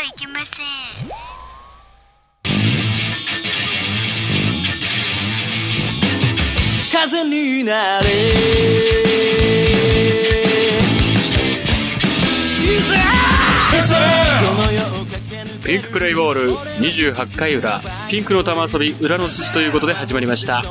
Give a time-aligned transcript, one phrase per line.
[0.00, 0.66] ゃいけません
[6.90, 8.06] 風になれ
[15.64, 20.64] ピンクプレイボール28回裏、ピンクの玉遊び裏の寿司ということで始まりました。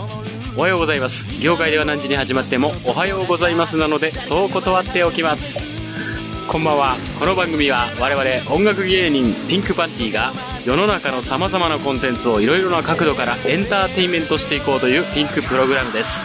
[0.57, 1.41] おはようございます。
[1.41, 5.78] 業界では何時に始まっても、おはようございますなので、そう断っておきます。
[6.51, 6.97] こんばんは。
[7.19, 10.33] この番組は我々音楽芸人ピンクパンティが
[10.65, 16.23] 世の中の様々なコンテンツをいろいろな角度からエンターテインメントしていこうというピンクプログラムです。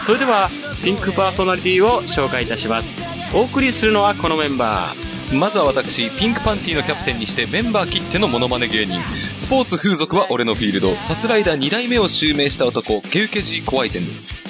[0.00, 0.48] それでは、
[0.84, 3.00] ピンクパーソナリティを紹介いたします。
[3.34, 5.36] お送りするのはこのメンバー。
[5.36, 9.00] まずは私、ピンクパンティのキャプテンにしてメンバー切ってのモノマネ芸人。
[9.34, 10.94] スポーツ風俗は俺のフィールド。
[11.00, 14.40] サスライダー2代目を襲名した男、ゲウケジー怖いぜんです。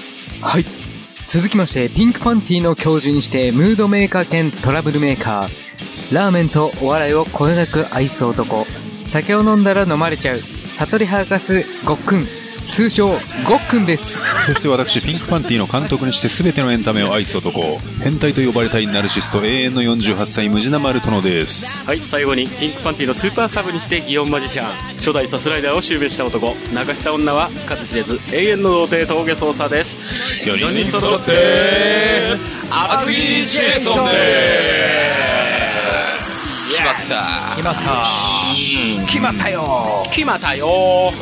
[0.42, 0.83] はい。
[1.26, 6.14] 続きまして、ピンクパンティの教授にして、ムードメーカー兼トラブルメーカー。
[6.14, 8.66] ラーメンとお笑いをこよなく愛す男。
[9.06, 10.38] 酒を飲んだら飲まれちゃう。
[10.38, 12.43] 悟りハーカスごっくん。
[12.74, 13.18] 通称、ごっ
[13.68, 14.20] くんです。
[14.46, 21.86] そして私、ピンクパンティの監督にして全てのエンタメを愛す男、変態と呼ばれたいナルシスト永遠の48歳ムジナマル殿です。
[21.86, 30.00] はい、最後にピンクパンティのスーパーサブにして祇園マジシャン初代サスライダーを襲名した男泣かした女は数知れず永遠の童貞峠捜査です
[30.44, 32.36] 44人揃って
[32.70, 35.43] アスリートジェイソン
[36.74, 37.54] 決まった。
[37.54, 39.06] 決まった。
[39.06, 40.02] 決まったよ。
[40.10, 41.12] 決まったよ。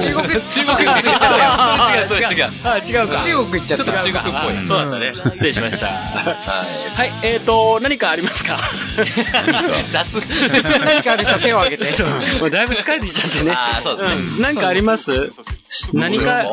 [0.00, 2.20] 中国、 中国語言っちゃったよ。
[2.20, 2.50] 違う、違う。
[2.64, 3.22] あ違うか。
[3.24, 3.84] 中国行っちゃった。
[3.84, 4.58] ちょっと中国っぽい。
[4.58, 5.12] あそうだったね。
[5.32, 5.86] 失礼しました。
[5.86, 5.92] は
[6.96, 7.12] はい。
[7.22, 8.54] えーと何かありますか？
[8.56, 8.58] い。
[9.90, 10.16] 雑。
[10.16, 12.02] 何かある人手を挙げて。
[12.38, 13.52] もうだいぶ疲れてきちゃってね。
[13.56, 14.16] あーそうだね。
[14.16, 14.40] ん。
[14.42, 15.30] 何かあります？
[15.94, 16.44] 何か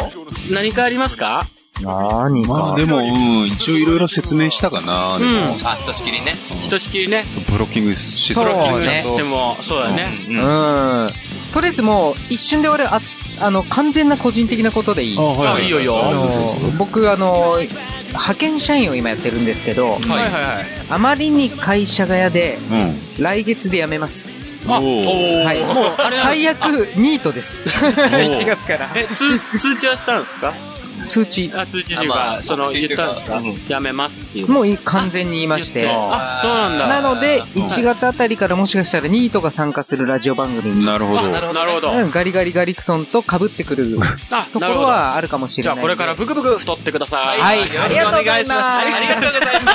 [0.50, 1.46] 何かありますか？
[1.82, 5.18] 何まあでも、うん、一応いろいろ説明したかな。
[5.18, 6.36] でもあ、ひとしきりね。
[6.62, 11.10] ひとしきりねブロッキングしそうろブロッキングねねしてもそうだねうんうん。
[11.54, 13.00] とりあえずもう、一瞬で俺、あ、
[13.40, 17.58] あの、完全な個人的なことでいいあ、はいはいあいいよいいよあの、僕あの、
[18.10, 22.76] 派遣社員を今やってるんですけど、はいはいはいあまりに会社が嫌で、う
[23.22, 23.24] ん。
[23.24, 24.32] 来月で辞めます。
[24.68, 25.64] おーはい。
[25.64, 25.86] もう、
[26.22, 26.66] 最悪、
[26.96, 27.62] ニートです。
[27.64, 28.90] 1月から。
[28.96, 30.54] え通通知はしたんですか？
[31.10, 31.52] 通知。
[31.54, 34.48] あ通知というあまか、あその、言ったんですかうんやめますっていう。
[34.48, 35.90] もうい完全に言いまして。
[35.92, 36.88] あ、そうなんだ。
[36.88, 41.28] なので、1月あたりからもしかしたらニートが参加するラジオ番組に、なるほど。
[41.30, 41.92] なるほど。
[42.10, 43.98] ガリガリガリクソンと被ってくる
[44.32, 44.82] あ、ところ。
[44.84, 45.76] はあるかもしれない。
[45.76, 47.40] じゃあこれからブクブク太ってください。
[47.40, 47.60] はい。
[47.60, 48.66] よろしくお願いします。
[48.66, 49.74] ありがとうございま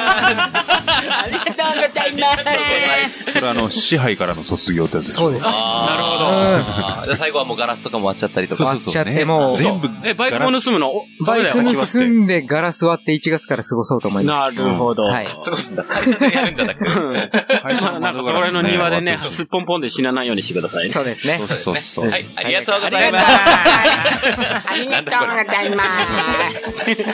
[3.25, 3.33] す。
[3.33, 5.45] それあの、支配からの卒業ってやつそうです。
[5.45, 5.51] な
[5.97, 7.17] るほど。
[7.17, 8.57] 最後はもうガラスとかも割っちゃったりとか。
[8.57, 9.05] そうそうそう。
[9.05, 9.89] 割っちゃってもう全部。
[10.05, 10.91] え、バイクも盗むの？
[10.91, 15.09] おバイクそうだよ盗んでガラス割って1月から過ごそうと思いまなるほど。
[15.09, 15.11] す。
[15.11, 15.27] はい。
[15.45, 15.85] 過ごすんだ。
[15.85, 16.91] 会社でやるんじゃなくて。
[16.91, 17.31] うん
[17.63, 20.91] 会社のなんかそこら辺の庭でね、そうすっぽんぽんで死なないようにしてくださいね。
[20.91, 21.41] そうですね。
[21.49, 22.11] そうそう。
[22.11, 23.27] はい、ありがとうございます。
[23.27, 25.85] ありがとうございま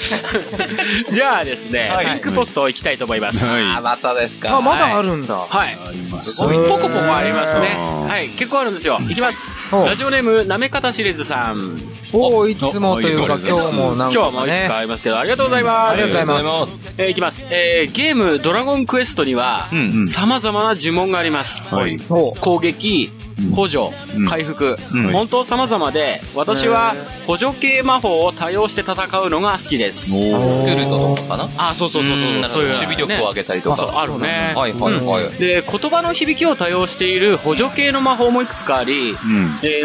[0.00, 1.12] す。
[1.12, 3.44] じゃあですね、はいピンクポスト行きたいと思います。
[3.44, 4.56] はいあ、またですか。
[4.56, 5.34] あ、まだあるんだ。
[5.34, 5.78] はい。
[5.88, 7.76] ありますすごいポコポコありますね。
[7.78, 8.98] うんはい、結構あるんですよ。
[9.08, 9.54] いきます。
[9.72, 11.80] おラジオネーム、なめかたしれずさん。
[12.12, 14.78] おいつもというか今日も今日はもういくつか。
[14.78, 15.92] ありますけど、ありがとうございます。
[15.92, 16.94] ありがとうございますす。
[16.98, 17.46] えーいきます。
[17.50, 20.06] えーゲーム、ドラゴンクエストには、うん。
[20.06, 21.62] 様々な呪文があります。
[21.64, 21.98] はい。
[22.08, 23.10] お攻撃、
[23.54, 26.94] 補助、うん回復、うん本当様々で、私は
[27.26, 30.06] 補助系魔法を多用して戦うのが好きです。
[30.06, 31.48] スクールドとかかな？
[31.70, 32.50] あ、そうそうそうそう。
[32.50, 34.02] そういう守備力を上げたりとそう、か。
[34.02, 34.52] あるね。
[34.54, 35.38] はいはいはい。
[35.38, 39.16] で、言葉の響きを多用している補助系の魔法もいくつかあり、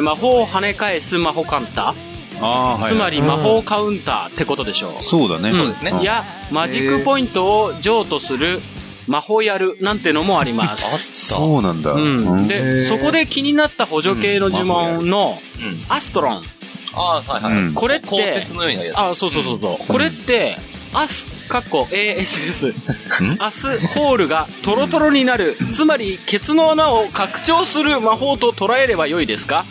[0.01, 1.93] 魔法を跳ね返す魔法カウンタ。
[2.88, 5.03] つまり魔法カウンターってことでしょう。
[5.03, 5.51] そうだね。
[5.51, 8.62] そうですねんや、マジックポイントを譲渡する
[9.07, 11.07] 魔法やるなんてのもあります。
[11.12, 11.91] そうなんだ。
[11.91, 12.46] うん。
[12.46, 15.85] へで、ーそこで気になった補助系の呪文のうん。
[15.90, 16.44] アストロン。
[16.94, 17.53] あーはいはい。
[17.53, 18.91] うんこれって、鋼鉄のように。
[18.94, 19.88] あ、そうそうそうそう。
[19.88, 20.57] これって、
[20.97, 22.94] アス、かっこ ASS。
[23.22, 23.35] ん？
[23.39, 25.58] アスホールがトロトロになる。
[25.73, 29.66] つまり、ケツの穴を拡張する魔法と捉えればよいですか？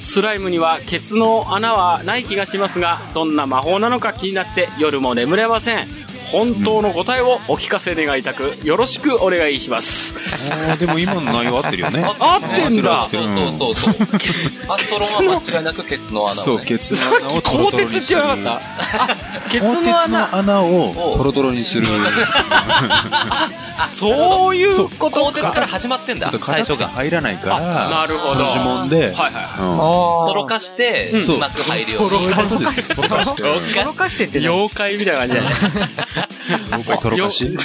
[0.00, 5.86] スライムにはケツの穴はない気がしますが、どんな魔法なのか気になって夜も眠れません。
[6.30, 10.14] 本当の答えをお聞かせ願いたく、よろしくお願いします。
[10.50, 12.04] あーでも今の内容合ってるよね。
[12.18, 13.94] 合ってんだそうそうそうそう。
[14.68, 16.40] アストロンは間違いなくケツの穴をね。
[16.42, 18.00] そう、ケツの穴をトロ鋼トロにする。
[18.00, 20.18] 鉄って言わなかったあ、ケツ鋼鉄の穴。
[20.18, 21.86] の穴をトロトロにする。
[23.90, 25.66] そういうこと鋼鉄からか。
[25.68, 26.88] 始まってんだ最初が。
[26.88, 29.32] 入らないから、あなるほどその呪文で、はいはい。
[29.34, 32.26] あとろかして、そううまく入るように。
[32.26, 33.08] うん、とろかして、とろ
[33.92, 34.48] かして、ってね。
[34.48, 35.48] 妖怪みたいな感じだね。
[36.70, 37.56] 妖怪とろかし。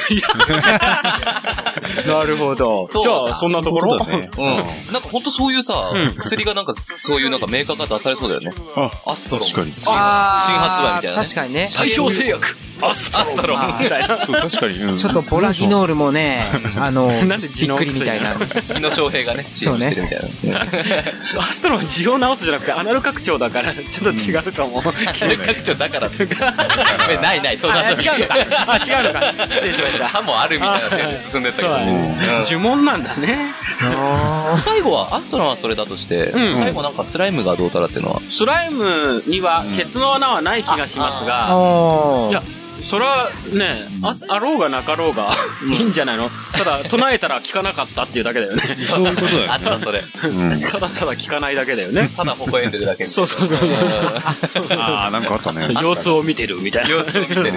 [2.07, 2.87] なるほど。
[2.89, 3.97] そうじゃあ、そんなところ？
[3.99, 4.29] そうだね。
[4.37, 4.45] うん。
[4.93, 8.51] なんかほんとそういうさうん、薬がなんか、そういうなんかメーカーから出されそうだよね。
[8.75, 9.47] あ、アストロン。
[9.47, 9.73] 確かに。
[9.79, 11.23] 新発売みたいなね。
[11.23, 11.67] 確かにね。
[11.67, 12.57] 最小製薬。
[12.83, 13.77] アストロン。
[13.79, 14.17] みたいな。
[14.17, 14.77] そう、確かに。
[14.83, 16.45] うんちょっとボラギノールもね、
[16.77, 18.35] あの、 なんでびっくりみたいな。
[18.35, 20.19] 日野翔平がね、そうねしてるみたい
[21.35, 21.41] な。
[21.41, 24.83] アストロンは字を直すじゃなくて、アナル拡張だから、ちょっと違うと思う。
[24.83, 24.95] 局
[25.63, 26.25] 長だからって。
[27.21, 28.35] ないない、そんなあ、違うのか。
[28.67, 29.33] あ、違うのか。
[29.49, 30.07] 失礼しました。
[30.09, 31.78] さもあるみたいな進んでったけど。
[32.43, 33.37] 呪文なんだね。
[34.61, 36.55] 最後は、アストロンはそれだとして、うん。
[36.57, 41.47] 最後なんかスライムがどうたらっていうのは、スライムにはケツの穴はない気がしますが、
[42.29, 42.43] いや、
[42.83, 45.31] それはね、あ、あろうがなかろうが、
[45.67, 46.29] いいんじゃないの？
[46.53, 48.63] ただ、唱えたら聞かなかったっていうだけだよね。
[48.83, 49.59] そういうことだよあ。
[49.59, 50.03] ただそれ。
[50.23, 50.61] うん。
[50.61, 52.09] ただただ聞かないだけだよね。
[52.15, 53.07] ただ微笑んでるだけ。
[53.07, 53.59] そうそうそう。
[54.77, 55.67] ああ、なんかあったね。
[55.81, 56.89] 様子を見てるみたいな。
[56.89, 57.53] 様子を見てる。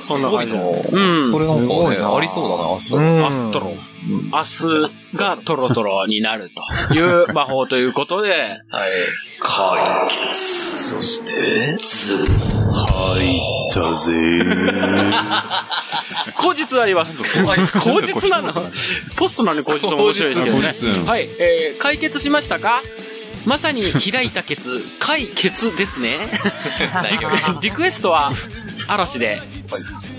[0.00, 0.70] そんな感じの。
[0.70, 1.30] ううん。
[1.30, 3.26] それなんかね、ありそうだな、アストロン。
[3.26, 3.74] アストロ
[4.08, 4.30] ン。
[4.32, 4.66] アス
[5.14, 6.50] がトロトロになる
[6.90, 8.90] という魔法ということで、はい。
[9.40, 10.68] 解決。
[10.88, 13.40] そして、入っ
[13.72, 14.12] たぜ
[16.36, 17.22] 口実あります。
[17.22, 18.54] 口実なの
[19.16, 20.72] ポストなのに口実も面白いですけどね。
[21.06, 22.82] はい、えー、解決しましたか？
[23.46, 26.18] まさに開いたケツ、解決ですね。
[27.62, 28.32] リクエストは、
[28.88, 29.38] 嵐で、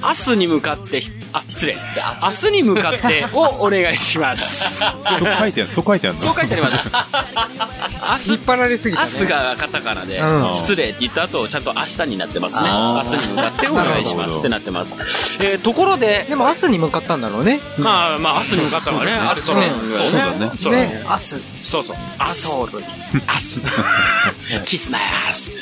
[0.02, 1.76] 明日に向かってひ、あ、失礼。
[2.22, 4.78] 明日に向かってをお願いします。
[5.18, 6.20] そう書いてある、そう書いてあるの？
[6.22, 6.96] そう書いてあります。
[6.96, 9.10] 明日、引っ張られすぎたね。
[9.12, 12.68] 明日がカタカナで、うん失礼って言った後、ちゃんと明日になってますね。
[12.70, 14.98] あ明日に向かってお願いしますってなってます。
[15.42, 17.60] えー、ところで、でも明日に向かったんだろうね。
[17.78, 19.12] まあまあ、明日に向かったからね。
[19.14, 21.20] ある種ねうんそうだねそうね、明日。
[21.64, 21.98] そうそう。
[22.20, 22.86] アソールに。
[23.28, 23.66] アス。
[24.66, 25.02] キスマイ
[25.32, 25.54] アス。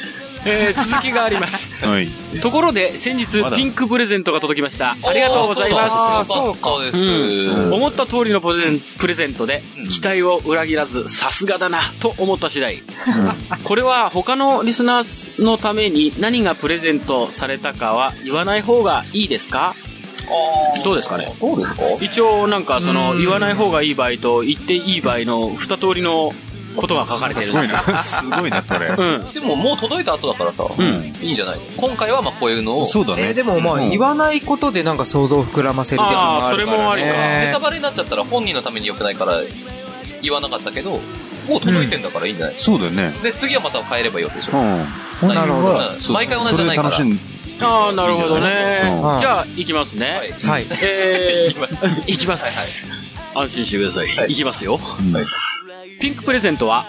[0.46, 1.57] えー、続きがあります。
[1.82, 2.08] はい。
[2.42, 4.96] ところで、先日ピンクプレゼントが届きました。
[5.04, 5.80] ありがとうございま
[6.22, 6.70] あそうか。
[6.70, 7.08] そうです。
[7.08, 7.74] うん。
[7.74, 12.82] 思った通りのプレゼントでうん、期待を裏切らず、さすがだな、と思った次第。
[13.64, 19.76] これは他のリスナーのために何がプレゼントされたかは言わない方がいいですか？
[20.84, 21.34] どうですかね？
[21.40, 21.84] どうですか？
[22.02, 23.20] 一応なんかそのうん。
[23.20, 26.34] 言わない方がいい場合と言っていい場合の二通りの
[26.78, 27.78] ことが書かれてるすんですよ。
[27.86, 28.04] ごいな。
[28.04, 28.88] すごいな、それ。
[28.88, 29.32] うん。
[29.34, 30.68] でももう届いた後だからさ、ん
[31.22, 31.60] いいんじゃない？
[31.76, 33.24] 今回はまあこういうのを、そうだね。
[33.24, 36.76] えーでもまあ、うん言わないことでなんか想像を膨らませるっていうのもあるから、ね。
[36.76, 39.42] あーそれもありかネタバレになっちゃったら本人のために良くないから
[40.22, 43.14] 言わなかったけど、もう届いてんだからいいんじゃない、そうだよね。
[43.24, 44.58] で、次はまた変えればいいわけでしょ。
[44.60, 45.30] うん。
[45.34, 48.82] なるほどうん毎回同じじゃないからそれで楽しんああ、なるほどね。
[48.84, 50.20] うんじゃあ、行きますね。
[50.20, 50.68] はいはい。
[50.84, 51.60] えー、
[52.06, 52.88] 行きます。
[53.34, 54.08] 安心してください。
[54.16, 54.78] はい行きますよ。
[54.78, 55.26] はい
[56.00, 56.86] ピンクプレゼントは、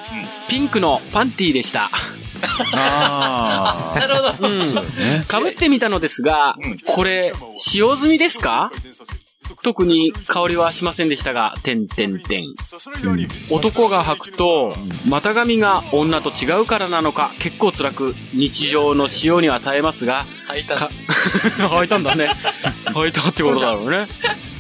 [0.49, 1.91] ピンクのパンティーでした。
[2.75, 4.49] あなるほど。
[4.49, 4.79] うん。
[4.79, 4.83] あ。
[4.83, 5.25] ね。
[5.27, 8.71] かぶってみたのですがうん、これ、使用済みですか？
[9.63, 12.55] 特に香りはしませんでしたが、てんてんてん。
[13.51, 14.73] 男が履くと、
[15.09, 20.91] 股上が女と違うからなのか、結構辛く、日常の使用には耐えますが、履いたか
[21.81, 22.29] 履いたんだね。
[22.87, 24.07] 履いたってことだろうね。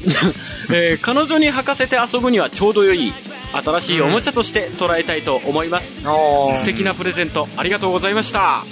[0.72, 3.12] えー彼女に履かせて遊ぶにはちょうど良い、
[3.52, 6.00] 新しいおもちゃとして捉えたいと思います。
[6.02, 8.64] 素敵なプレゼント、ありがとうございました。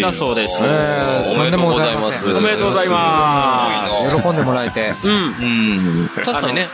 [0.00, 0.64] だそうです。
[0.64, 2.32] えーおめでとうございます。
[2.32, 4.94] おめでとうございます喜んでもらえて。
[5.04, 5.12] うん。
[5.12, 6.08] うん。
[6.08, 6.68] 確かにね、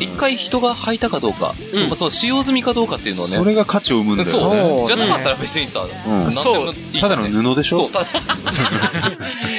[0.00, 3.36] 一回人が履いたかどうか、そうかそう、使用済みかどうかっていうのはね。
[3.36, 4.86] それが価値を生むんだよそうね。
[4.86, 7.78] じゃなかったら別にさ、うんなんでもいただの布でしょ？
[7.78, 8.00] そう、た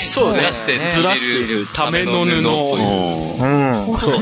[0.05, 0.53] そうねずら。
[0.53, 2.41] してずらしているための布う
[3.45, 3.97] んうん。
[3.97, 4.19] そう。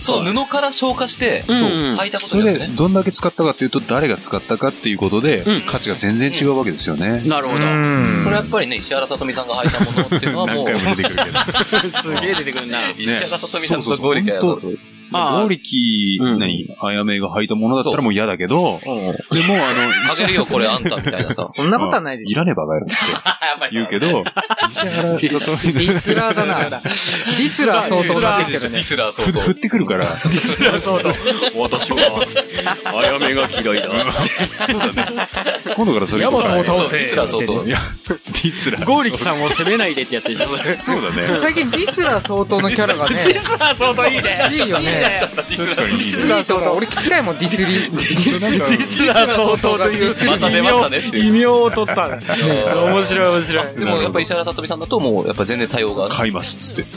[0.00, 2.74] そう、布から消化して、うんそう、履いたこそれでとによってね。
[2.76, 7.22] どんだけ使ったかっていうと誰が使ったかっていうことでうん価値が全然違うわけですよね。
[7.26, 7.64] なるほど。
[7.64, 11.92] うんそれやっぱりね、石原さとみさんが履いたものっていうのはもう、何回も出てくるけど。
[12.02, 12.78] すげえ出てくるな。
[12.90, 14.78] 石原さとみさんとゴーリキャやとそうそう。
[15.12, 21.46] ああゴーリキ、うん何、あやめが履いたものだったらもう嫌だけど、でもあの、あげるよ、これあんたみたいなさ。
[21.48, 22.32] そんなことはないでしょ。
[22.32, 22.96] いらねばがやるって
[23.72, 24.24] 言うけど、
[24.70, 26.80] 石 原ディスラーだな。
[26.80, 31.12] ディスラー相当出してきてスラーふ相振ってくるから、そうそう。
[31.56, 33.88] 私は、つって、あやめが嫌いだ。
[35.76, 36.88] 今度からそれヤマトを倒当。
[36.88, 37.66] せディスラー相当。
[37.66, 38.84] いや、ディスラー。
[38.84, 40.46] ゴーリキさんを責めないでってやつでしょ。
[40.78, 41.26] そうだね。
[41.26, 44.48] 最近ディスラー相当のキャラがね、スラー相当いいね。
[44.52, 44.95] いいよね。
[45.00, 46.72] 確かにディスラー相当。
[46.72, 47.90] 俺聞きたいもん、ディスリ。
[47.90, 50.14] ディスなんかディスラー相当という
[51.14, 52.08] 異名を取った。
[52.08, 53.64] 面白い面白い。
[53.78, 56.08] でもやっぱ石原さ里見さんだともう、やっぱ全然対応が。
[56.08, 56.82] 買いますっつって。
[56.82, 56.90] デ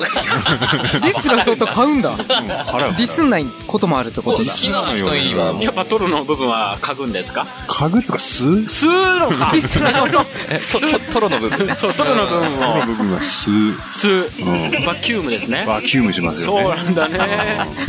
[1.13, 2.15] ィスラ相当買うんだ。
[2.17, 4.43] ディスんないこともあるってことだ。
[4.43, 5.73] 好きな人いいわ、やっ。
[5.73, 7.45] ぱトロの部分は嗅ぐんですか？
[7.67, 10.25] 家具とか吸う吸うのかディスラ相当。
[10.49, 11.75] えトトトロの部分ね。
[11.75, 13.75] そう、トロの部分をこの部分は吸う。
[13.89, 14.31] 吸う。
[14.39, 15.65] うんバキュームですね。
[15.67, 16.83] バキュームしますそうよね。
[16.83, 17.19] なんだね。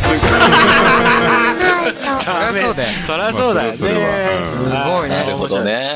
[0.00, 0.20] すごい。
[2.20, 2.94] そりゃそうだよ。
[3.04, 3.74] そりゃそうだよね。
[3.76, 5.88] それはすごいねなるほどね。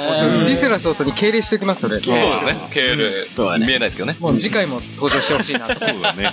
[0.46, 2.00] ディスラー総統に敬礼しておきます、それ。
[2.00, 2.68] そうですね。
[2.72, 4.16] 敬礼そうだね見えないですけどね。
[4.20, 5.74] もう次回も登場してほしいなって。
[5.76, 6.32] そうだね。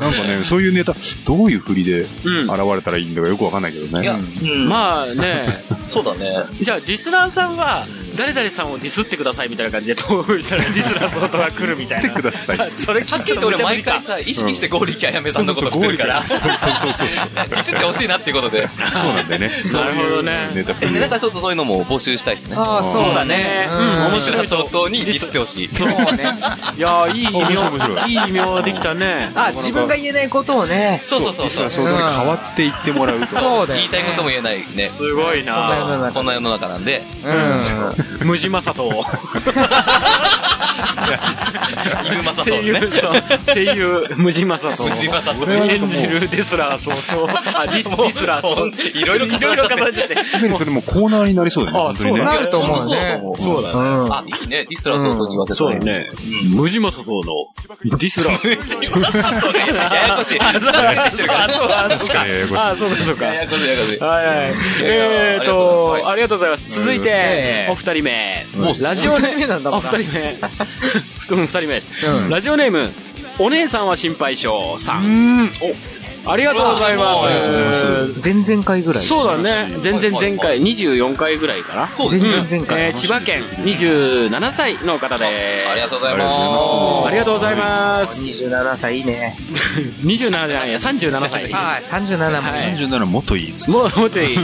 [0.00, 0.94] なんかね、そういうネタ、
[1.26, 4.02] どういう振りでうん現れたらいいんだかよくわかんないけどね。
[4.04, 6.44] いや、うんまあね、 そうだね。
[6.60, 12.14] じゃあディスラーさんは、誰々さんをディスってくださいみたいな感じで投稿したらディスラー総統が来るみたいな。
[12.14, 17.08] ディスってくださいそれ聞はっきり言って俺毎回さ、意識してゴーリキあやめさんのことしてるから、そうそうそうそう。
[17.34, 18.68] ディスってほしいなっていうことで。
[18.92, 19.50] そうなんだよね。
[19.72, 22.56] なるほどねなんかちょっとそういうのも募集したいですね。
[22.56, 23.68] ああ、そうだね。
[23.70, 25.74] うん、面面白い相当にディスってほしい。
[25.74, 26.24] そうね。
[26.76, 29.32] いやー、いい異名、白いい異名できたね。
[29.34, 31.00] あ、自分が言えないことをね。
[31.04, 31.70] そうそうそうそう。
[31.70, 33.26] そうに変わっていってもらうと。
[33.26, 33.66] そう。
[33.66, 34.88] 言いたいことも言えないね。
[34.88, 38.01] すごいなこんな世の中なんで、うん。
[38.24, 39.04] ムジマサトを。
[42.04, 43.00] 犬正声優、そうですね。
[43.00, 44.88] そう、声優、ムジマサトを。
[44.88, 47.60] ムジマサト演じるデスラー相当。
[47.60, 48.66] あ、ディス、ディスラー相当。
[48.98, 50.14] いろいろいろいろ重ねちゃって。
[50.14, 51.90] すでにそれもうコーナーになりそうだよね。
[51.90, 53.22] あそうだなると思うね。
[53.36, 53.74] そうだね。
[53.74, 54.12] うん。
[54.12, 54.64] あ、いいね。
[54.64, 56.10] ディスラー相当に言わせたそうだね。
[56.48, 57.22] ムジマサトの
[57.84, 58.48] ディスラー。
[59.92, 60.40] ややこしい。
[60.40, 62.70] あ、そうだ、あ、そうだ、そうか。
[62.70, 63.26] あ、そうか、そうか。
[63.26, 63.98] ややこしい、ややこしい。
[63.98, 64.54] はいはい。
[64.82, 66.68] えーと、ありがとうございます。
[66.68, 68.46] 続いてえ、お二人目。
[68.56, 70.36] もうラジオネ二人目なんだあ、二人目。
[71.18, 72.30] ふと二人目ですうん。
[72.30, 72.90] ラジオネーム、
[73.38, 75.50] お姉さんは心配性さん。
[75.62, 75.91] お、
[76.24, 77.14] ありがとうございま
[77.74, 78.20] す。
[78.22, 79.02] 前々回ぐらい。
[79.02, 79.76] そうだね。
[79.80, 81.88] 全然前回、24回ぐらいかな。
[81.88, 82.30] そうですね。
[82.30, 82.80] 全然前回。
[82.80, 86.26] えー千葉県27歳の方でありがとうございま
[87.02, 87.08] す。
[87.08, 88.24] ありがとうございます。
[88.26, 89.34] 27歳いいね。
[90.04, 91.52] 27じゃないや、37歳。
[91.52, 92.50] はい、37も。
[92.50, 93.70] はい37もっといいっつって。
[93.72, 94.38] もう、もっといい。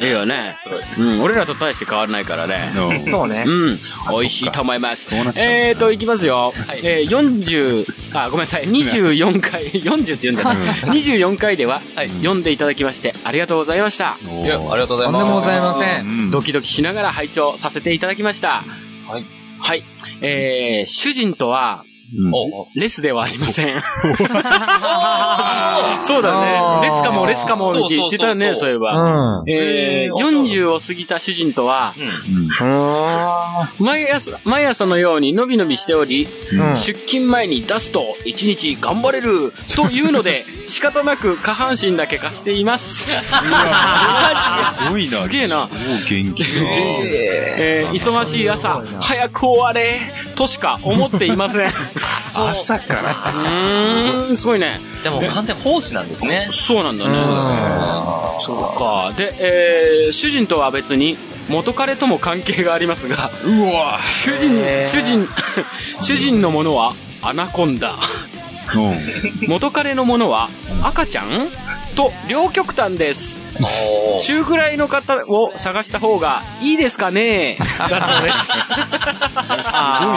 [0.00, 0.56] いいよね。
[0.98, 2.72] うん、俺らと大して変わらないからね。
[2.76, 3.50] うんそうねう。
[3.50, 3.78] ん、
[4.10, 5.10] 美味しいと思います。
[5.36, 6.52] えーと、いきますよ。
[6.82, 10.67] えー、40、あ、ごめんなさい、24回、40って言うんだな。
[10.92, 14.16] 24回では、はい読んでいただきまして、ありがとうございました。
[14.44, 15.24] いや、ありがとうございます。
[15.24, 16.00] とんでもございません。
[16.00, 18.64] うんドキドキしながら拝聴させていただきました。
[19.08, 19.24] はい。
[19.60, 19.84] はい。
[20.20, 21.84] えー、主人とは、
[22.74, 23.82] レスではありません。
[26.02, 26.86] そうだね。
[26.86, 29.42] レスかも、レスかもって言ってたね、そそういえば。
[29.42, 29.50] うん。
[29.50, 32.68] えー、40を過ぎた主人とは、うん。
[32.68, 33.84] うん。
[33.84, 43.06] 毎朝、毎朝のようにのびのびしており、うん出勤前に出すと一日頑張れるというので、 仕方なく下半身だけ貸しています。
[43.06, 43.08] す
[44.90, 45.18] ごいな。
[45.18, 45.68] すげえなもう
[46.08, 46.48] 元気だ。
[47.58, 49.98] えー忙しい朝、早く終われ
[50.34, 51.72] としか思っていません。
[51.98, 53.14] う朝から。
[53.14, 54.80] ーん、すごいね。
[55.02, 56.48] じゃあもう完全奉仕なんですね。
[56.52, 57.10] そうなんだね。
[58.40, 59.12] そうか。
[59.16, 61.16] で、えー主人とは別に
[61.48, 65.28] 元彼とも関係がありますが、うわ主人、主人、
[66.00, 67.94] 主人のものはアナコンダ。
[68.74, 68.78] う
[69.46, 69.48] ん。
[69.48, 70.48] 元彼のものは
[70.82, 71.48] 赤ちゃん？
[71.98, 73.40] と両極端です。
[74.24, 77.58] 中くらいの方を探した方がいいですかね？
[77.76, 78.38] だそうです。
[78.46, 78.84] すご
[79.42, 79.64] いな、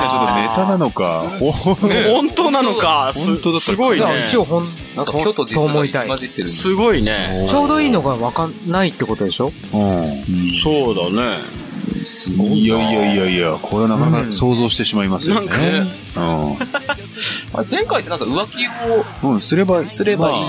[0.07, 1.23] ちょっとネタなのか。
[1.41, 3.11] お本当なのか？
[3.13, 4.25] す本当だったすごいね。
[4.27, 6.07] 一応ほん、なんか京都実そう思いたい。
[6.07, 6.47] 混じってる。
[6.49, 7.47] すごいね。
[7.49, 9.47] ちょうどいいのがわかんないってことでしょ？
[9.47, 9.51] うん。
[10.63, 11.39] そうだね。
[12.07, 12.59] すごい。
[12.59, 15.49] いやいやいやいや、これはなかなか想像してしまいますよね。
[17.53, 19.35] あ前回ってなんか浮気を、うん。
[19.35, 20.41] うん、すれば、すればいい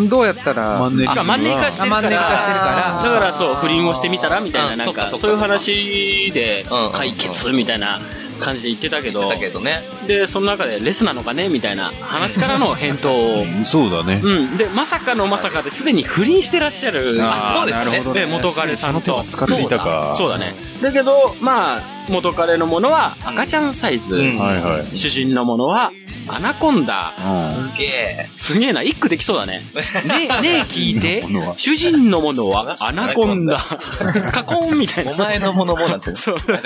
[0.00, 2.00] のどうやったら、マンネリしかもマンネリ化してるから。
[2.00, 8.00] あマンネリ化してるからだからそう、不倫をしてみたらみたいな、うんなんか、そっかそっかそういう話でうん解決みたいな
[8.40, 9.82] 感じで言ってたけど、だけどね。
[10.06, 13.42] で、その中でレスなのかねみたいな話からの返答を。
[13.42, 14.20] うんそうだね。
[14.22, 14.56] うん。
[14.56, 17.18] で、まさかのまさかですでに不倫してらっしゃる。
[17.22, 20.12] あそうですねなるほどねで元彼さんとその手は使っていたか。
[20.14, 20.54] そうだね。
[20.82, 24.14] だけど、まあ、元彼のものは赤ちゃんサイズ。
[24.14, 24.96] うんはいはい。
[24.96, 25.90] 主人のものは
[26.28, 27.12] アナコンダ。
[27.18, 27.70] うん。
[27.70, 28.30] すげえ。
[28.36, 29.62] すげえな、一句できそうだね。
[30.06, 31.24] ねえ、ねえ聞いて
[31.56, 33.56] 主人のものは、アナコンダ。
[33.56, 35.12] カコンみたいな。
[35.12, 36.36] お前のものもなんですよ。
[36.38, 36.58] そう。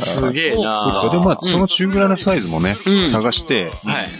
[0.00, 0.78] すげえな。
[0.78, 1.18] そうか。
[1.18, 3.68] で、まあ、その中ぐらいのサイズもね、うん探して、は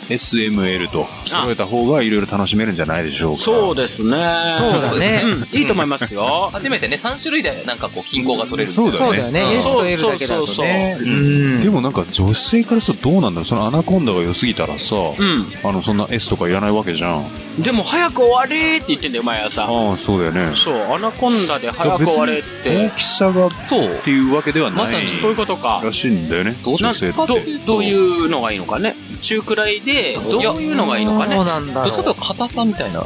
[0.09, 0.14] い。
[0.14, 3.43] SML と揃えた方がいろいろ楽しめるんじゃないでしょうか。
[3.43, 4.17] そうですね。
[4.59, 6.50] そうだねうん、いいと思いますよ。
[6.52, 8.67] 初めてね、3種類でなんかこう、均衡が取れる。
[8.67, 9.40] そうだそうだよね。
[9.40, 10.47] うん S と L だけだとね。
[10.47, 11.17] そうそうそうう
[11.59, 15.47] んでもなんか女性からするとどうなんだろうそのアナコンコンダが良すぎたらさ、うん。
[15.62, 17.62] あの、そんな S とかいらないわけじゃん。
[17.62, 19.64] でも早く終われって言ってんだよ、毎朝。
[19.64, 20.57] ああ、そうだよね。
[20.57, 22.97] そう、アナコンダで早く終われっ大て。
[22.97, 23.97] きさがっそう。
[23.97, 24.78] ていうわけではない。
[24.80, 25.80] まさにそういうことか。
[25.85, 26.57] らしいんだよね。
[26.64, 27.16] どうな女性って。
[27.16, 27.26] ど
[27.66, 33.04] どういうのがいいのかね中くらいで、どういうのがいいのかそうねなんだろうどっちかというと硬さみたいな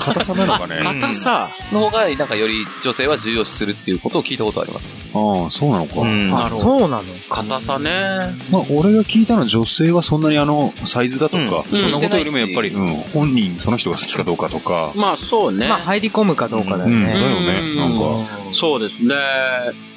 [0.00, 0.80] 硬さなのかね。
[0.80, 1.50] あ硬さ。
[1.72, 4.86] の方が、なんかより女性は重要視するっていうことを聞いたことあります。
[5.16, 6.00] あ、そうなのか。
[6.02, 7.02] んあ、なるほどそうなの？
[7.28, 7.90] 硬さね。
[8.50, 15.68] まあ、俺が聞いたのは女性はそんなにあの、サイズだとか、うんそんなことよりもやっぱり、うん、本人、その人が好きかどうかとか、まあそうね。
[15.68, 17.22] まあ入り込むかどうかだようん、だね。
[17.22, 17.60] よね。
[17.60, 19.14] うんなんか、そうですね。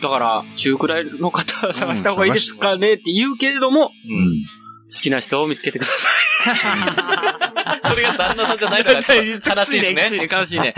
[0.01, 4.45] だから、中くらいの方探した方がいいですかねって言うけれども、うん。
[4.89, 6.07] 好きな人を見つけてくださ
[7.89, 9.23] それが旦那さんじゃないのが ちょっと
[9.61, 10.17] 悲しいですね。
[10.19, 10.27] ね。
[10.31, 10.73] 悲しいね。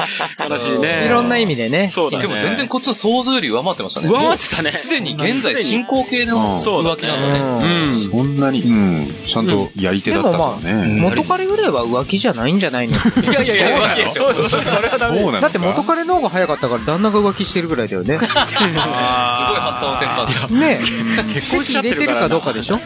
[0.50, 1.06] 悲しいね。
[1.06, 1.88] いろんな意味でね。
[1.88, 2.24] そうだね。
[2.24, 4.08] でも全然こっちの想像より上回ってましたね。
[4.10, 4.72] 上回ってたね。
[4.72, 7.40] すでに現在進行形の浮気なので。
[7.40, 8.10] うん。
[8.12, 10.86] そんなに、うん、ちゃんとやり手だったからね。
[11.00, 12.96] 元彼ぐらいは浮気じゃないんじゃないの？
[12.96, 14.34] いやいやいや、浮気でしょ。
[14.34, 15.20] そうそう、それはダメ。
[15.20, 18.18] そうなのかだって元彼の方が早かったから旦那が浮気してるぐらいだよね。
[18.18, 20.60] すごい発想の転換する。
[20.60, 20.80] ね
[21.34, 22.80] 結婚しちゃって籍入れてるるかどうかでしょ？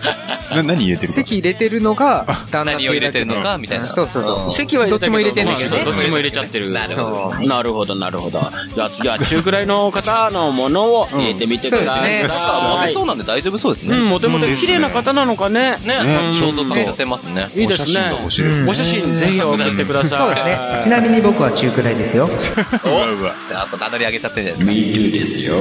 [0.51, 1.13] な何入れてるか？
[1.13, 3.91] 籍入れてるのが旦那何を入れてるのか、みたいな。
[3.91, 4.51] そうそうそう。
[4.51, 6.71] 席はどっちも入れてんだけどどっちも入れちゃってる。
[6.71, 8.41] なるほどそなるほど、なるほど。
[8.73, 12.21] じゃあ次は中くらいの方のものを入れてみてください。
[12.23, 13.97] うんそうですねなんかモテそうなんで大丈夫そうですね。
[13.97, 15.77] うん、モテモテ綺麗な方なのかね。
[15.83, 17.47] ね、ね肖像感持てますね。
[17.55, 18.69] いいですねお写真が欲しいですね。
[18.69, 20.19] お写真ぜひ送ってください。
[20.19, 20.79] そうですね。
[20.83, 22.25] ちなみに僕は中くらいですよ。
[22.25, 25.55] うわうわあと名乗り上げちゃってるじゃないですか。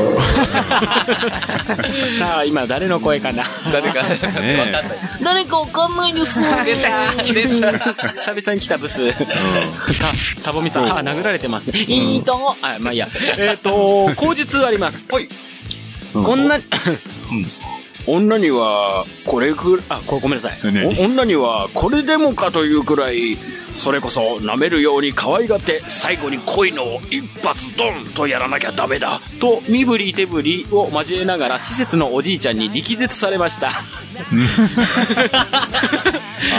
[2.19, 3.45] さあ、今誰の声かな？
[3.73, 4.85] 誰か、 わかんない。
[5.23, 6.41] 誰かわかんないです。
[7.25, 9.13] 久々に来たブス。
[9.13, 11.71] た、たぼみさん、あ、殴られてます。
[11.71, 12.57] いいとも。
[12.63, 13.09] あ、まあいいや。
[13.39, 15.09] えっと、口実あります。
[15.11, 15.29] はい。
[16.13, 16.59] こんな、
[18.07, 20.59] 女には、これくらい、あ、こごめんなさい。
[20.99, 23.39] 女には、これでもかというくらい、
[23.73, 29.21] それこそ、舐めるように可愛がって、最後に恋のを一発ドンとやらなきゃダメだ。
[29.41, 33.83] と、身振り手振りを交えながら、施設のおじいちゃんに力説されました。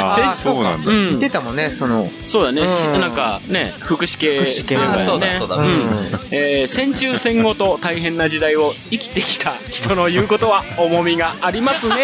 [0.05, 0.91] ああ、そうなんだ。
[0.91, 4.37] うん 言ってたもんね、その、そうだね、しうんなんかね、福祉系。
[4.39, 11.95] 福祉系あそうだそうだんうんえー戦中戦後と大変な時代を生きてきた人の言うことは重みがありますね。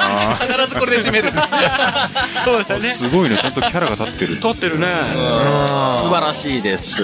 [0.00, 1.32] あ 必ずこれで締める。
[2.44, 2.90] そうだね。
[2.90, 4.36] あすごいね、ちゃんとキャラが立ってる。
[4.40, 4.86] 撮ってるね。
[5.94, 7.02] 素晴らしいです。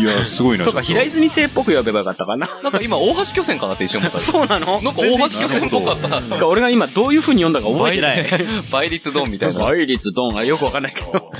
[0.00, 0.64] いや、すごいな。
[0.64, 2.48] そうか、平泉聖っぽく呼べばよかったかな。
[2.62, 4.20] なんか今、大橋巨船かなって一瞬思った。
[4.20, 4.80] そうなの？
[4.80, 6.22] なんか大橋巨船っぽかったな。
[6.22, 8.26] つか、俺が今どういう風に読んだか覚えてない。
[8.70, 9.60] 倍率ドンみたいな。
[9.64, 11.30] 倍率ドン、あよくわかんないけど。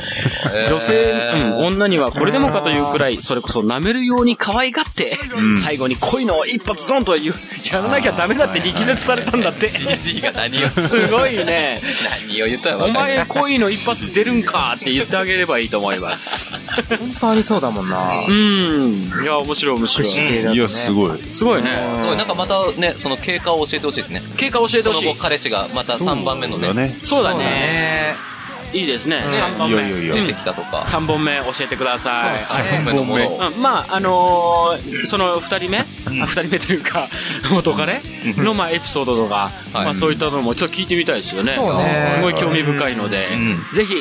[0.54, 5.18] えー女性、うん、女にはこれでもかというくらい、それこそ舐めるように可愛がって、
[5.62, 7.34] 最後に恋の一発ドンという、
[7.72, 9.68] やらなきゃダメだって力説されたんだって。
[9.70, 10.68] す GG が何を、
[11.10, 11.80] ごいね。
[12.28, 16.56] 何を言ったらお前恋の一発出るんかって言ってあげればいいと思います。
[16.98, 18.32] 本当ありそうだもんなう。
[18.32, 19.22] ん。
[19.22, 20.54] いや、面白い面白い。
[20.54, 21.18] いや、すごい。
[21.30, 21.70] すごいね。
[22.00, 24.20] すごいなんかまたね、その経過を教えてほしいですね。
[24.36, 25.20] 経過教えてその後ほしい。
[25.20, 26.98] 彼氏がまた3番目のね。
[27.02, 27.44] そうだそうだね。
[27.44, 28.36] ね。
[28.72, 29.18] いいですね。
[29.18, 29.88] ん3番目。
[29.88, 30.78] 出てきたとか。
[30.78, 32.44] 3本目教えてください。
[32.44, 33.50] そうですね3本目のものを。
[33.54, 37.08] うんまあ、あのーその二人目、あ二人目というか、
[37.50, 38.00] 元彼？
[38.36, 41.54] の、まあ、エピソードとか、はいまあ、そういったのもちょっと聞いてみたいですよね。
[41.56, 43.94] そうねすごい興味深いので、んぜひ、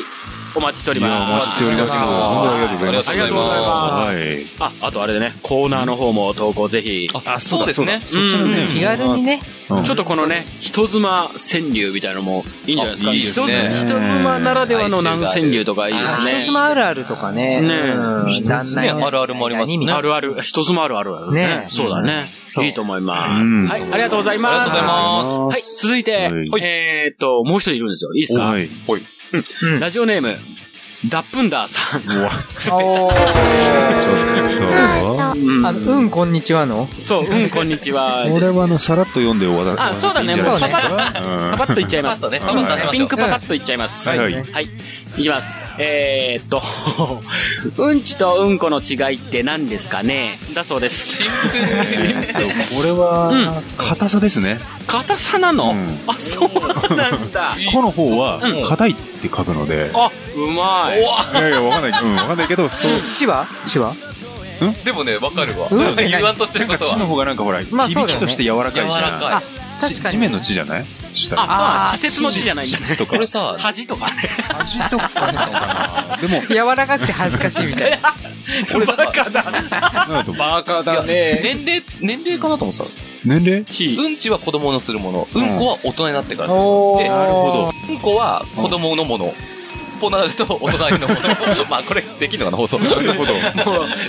[0.56, 1.48] お待ちしております。
[1.48, 1.94] 待ちしております。
[1.94, 3.10] ありがとうございます。
[3.10, 3.94] ありがとうございます。
[4.04, 4.46] はい。
[4.60, 7.10] あ、あとあれでね、コーナーの方も投稿ぜひ。
[7.26, 8.00] あ、そうですね。
[8.06, 9.42] そっちのね気軽にね。
[9.42, 13.10] うんちょっとこのね、人妻川柳みたいなのもいいんじゃないですか。
[13.10, 16.42] あいいですね人人妻ならではの南川柳とかいいですね。
[16.44, 17.62] 人妻あるあるとかね。
[17.62, 21.66] ねうん人妻あるあるもありますねあるある、人妻あるあるあるねね。
[21.70, 22.30] そうだね。
[22.62, 23.42] いいと思います。
[23.42, 24.62] うんはい、ありがとうございます。
[24.62, 28.14] ありがとうございますはい、続いて、はいえーっと、もう一人いるんですよ。
[28.14, 28.44] いいですか？
[28.46, 28.70] はい。
[29.62, 29.80] うん。
[29.80, 30.38] ラジオネーム、
[31.10, 32.02] ダップンダーさん。
[32.18, 32.62] うわ、おー。
[32.62, 33.10] ちょ
[34.56, 34.66] っと。
[35.38, 36.88] うんあの、うん、こんにちはの？
[36.98, 38.26] そう、うん、こんにちは。
[38.32, 42.22] 俺はあの、さらっと読んで終わらあ、そうだね、もうじゃないパパッ、パパッといっちゃいます。
[42.22, 42.92] パパッとねパパッと出しましょう。
[42.94, 44.08] ピンクパパッといっちゃいます。
[44.10, 44.20] はい。
[44.20, 44.34] はい。
[44.34, 44.62] は
[45.18, 45.22] い。
[45.22, 45.60] いきます。
[45.78, 46.62] えーっと、
[47.82, 50.38] うんちとうんこの違いって何ですかね？
[50.54, 51.24] だそうです。
[51.24, 52.34] シンプルにね。
[52.76, 54.60] これは、硬さですね。
[54.88, 57.56] 硬さなの、うんあ、そうなんだ。
[57.74, 59.92] この方は、硬いって書くので。
[59.94, 61.00] あ、うまい。
[61.00, 62.02] いやいや、わかんない。
[62.04, 63.02] うん、わかんないけど、そう。
[63.12, 63.48] ちは？
[63.66, 63.94] ちは？
[64.86, 65.68] でもね、わかるわ。
[65.70, 67.08] うん言わんとしてることなんか地のは。
[67.08, 69.65] 方がなんかほら、響きとして柔らかいじゃん。
[69.80, 70.12] 確かに。
[70.12, 70.86] 地面の地じゃない？
[71.14, 71.88] 下あ、そうなんあーだ。
[71.92, 72.96] 施設の地じゃないんだね。
[72.98, 73.14] とか。
[73.14, 74.14] これさ、 恥とかね。
[74.60, 77.98] 味とかなのかなでも、 柔らかくて恥ずかしいみたいな。
[78.76, 79.44] 俺バカだ。
[80.38, 82.86] バカいや年齢、年齢かなと思ってた。
[83.26, 83.66] 年齢？
[83.66, 83.96] 地。
[83.96, 85.28] うんちは子供のするもの。
[85.34, 86.48] うんこは大人になってから。
[86.50, 86.64] でなる
[87.32, 87.70] ほど。
[87.90, 89.34] うんこは子供のもの。
[90.00, 91.66] こうなると大人のもの。
[91.70, 92.80] まあこれできるのかな、放送。
[92.80, 93.34] なるほど。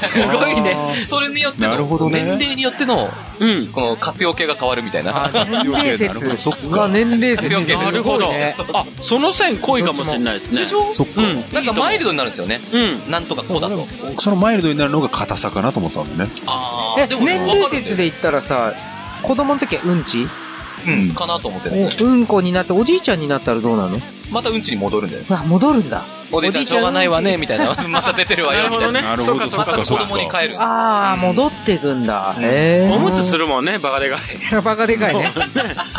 [0.00, 1.04] すごいね。
[1.06, 3.68] それによってなるほどの、ね年齢によっての、うん。
[3.68, 5.26] この活用形が変わるみたいな。
[5.26, 7.52] あ、年齢説そっかが年齢説。
[7.52, 8.28] なるほど。
[8.28, 10.60] ねあ、その線濃いかもしれないですね。
[10.62, 11.22] でしょそっか。
[11.22, 11.44] うん。
[11.52, 12.60] なんかマイルドになるんですよね。
[12.72, 13.10] うん。
[13.10, 13.86] なんとかこうだと。
[14.20, 16.34] そのマイルドになるのが硬さかなと思ったんだよね。
[16.46, 18.72] あえ、年齢説で言ったらさ、
[19.22, 20.26] 子供の時はうんち？
[20.86, 22.08] うん、かなと思ってるんですよ。
[22.10, 24.00] うんこになって、おじいちゃんになったらどうなの？
[24.30, 25.36] またうんちに戻るんじゃないですか？
[25.38, 26.04] さあ、戻るんだ。
[26.32, 27.76] おじいちゃんしょうがないわね、みたいな。
[27.88, 29.00] また出てるわよ、 みたいな。
[29.02, 30.04] なるほど、そそうかそうかっか、そっか。
[30.06, 30.60] 子供に帰る。
[30.60, 32.34] ああ、戻ってくんだ。
[32.40, 32.92] へえ。
[32.92, 34.20] おむつするもんね、バカでかい。
[34.62, 35.32] バカでかいね。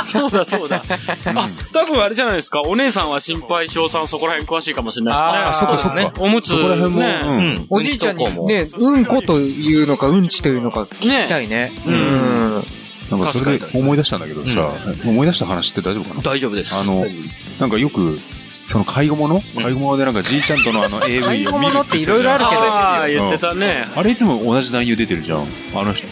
[0.03, 0.83] そうだそうだ。
[1.33, 2.61] あ、多分あれじゃないですか。
[2.61, 5.15] お姉さんは心配性さんそこら辺詳しいかもしれない。
[5.15, 6.11] あーそっかそっかね。
[6.19, 6.49] おむつ。
[6.49, 7.29] そこら辺も、ねうん。
[7.29, 7.65] うん。
[7.69, 11.71] おじいちゃんにね、うんこというのか、うんちというのか聞きたいね。
[11.85, 11.97] うんう
[12.59, 12.63] ん。
[13.11, 14.69] なんかそれで思い出したんだけどさ、
[15.05, 16.75] 思い出した話って大丈夫かな大丈夫です。
[16.75, 17.05] あの、
[17.60, 18.20] なんかよく、
[18.70, 23.86] その介護もの介護ものでなんかじいちゃんとのあの AV を見る介護っていろいろあるけどああ、言ってたね。
[23.96, 25.46] あれいつも同じ男優出てるじゃん。
[25.76, 26.08] あの人。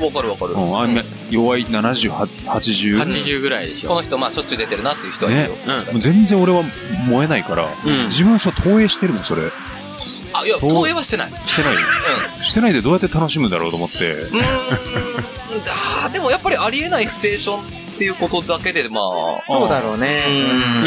[0.00, 0.52] わかるわかる。
[0.52, 3.00] うこん、あんな弱い70、80。
[3.00, 3.94] 80ぐらいでしょ。
[3.94, 5.56] の人、まあ、しょっちゅう出てるなっていう人はいるよ。
[5.98, 6.62] 全然俺は
[7.06, 9.42] 燃えないから、うん自分そう投影してるの、それ。
[10.32, 11.32] あ、いや、投影はしてない。
[11.46, 11.76] してない
[12.42, 14.12] してないでどうやって楽しむんだろうと思って。
[14.12, 14.40] うーん。
[14.42, 19.00] あーでもやっぱりありえないシチュエーションっていうことだけで、ま
[19.38, 20.24] あ、そうだろうね。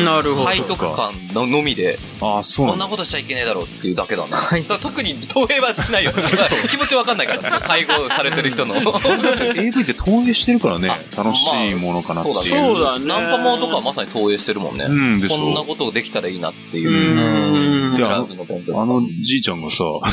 [0.04, 0.52] なるほど。
[0.52, 2.80] 背徳感ののみで、ああ、そうこなん。
[2.80, 4.38] なことしちゃいけないだろうっていうだけだな。
[4.38, 6.12] はいだ特に投影はしないよ。
[6.70, 8.76] 気持ちわかんないから、その介護されてる人の。
[8.76, 12.44] AV って投影してるからね、あ楽しいものかなっていう。
[12.44, 13.06] そうだね。
[13.06, 14.86] ナンパものとかはまさに投影してるもんね。
[14.86, 16.90] うんでしょこんなことできたらいいなってういう。
[16.90, 17.92] ん。
[17.92, 19.84] でクラウドのあのじいちゃんがさ、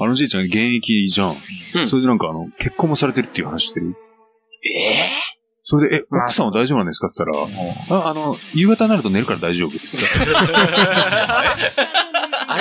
[0.00, 1.36] あのじいちゃん現役じゃん。
[1.74, 3.94] うんそれでなんかあの、結婚もされてるっていう話してる？
[4.64, 5.08] え
[5.70, 11.50] それで、え、奥さんは大丈夫なんですかって言ったら、あ、あの、夕方になると寝るから大丈夫って言ってあれ
[11.84, 12.07] だ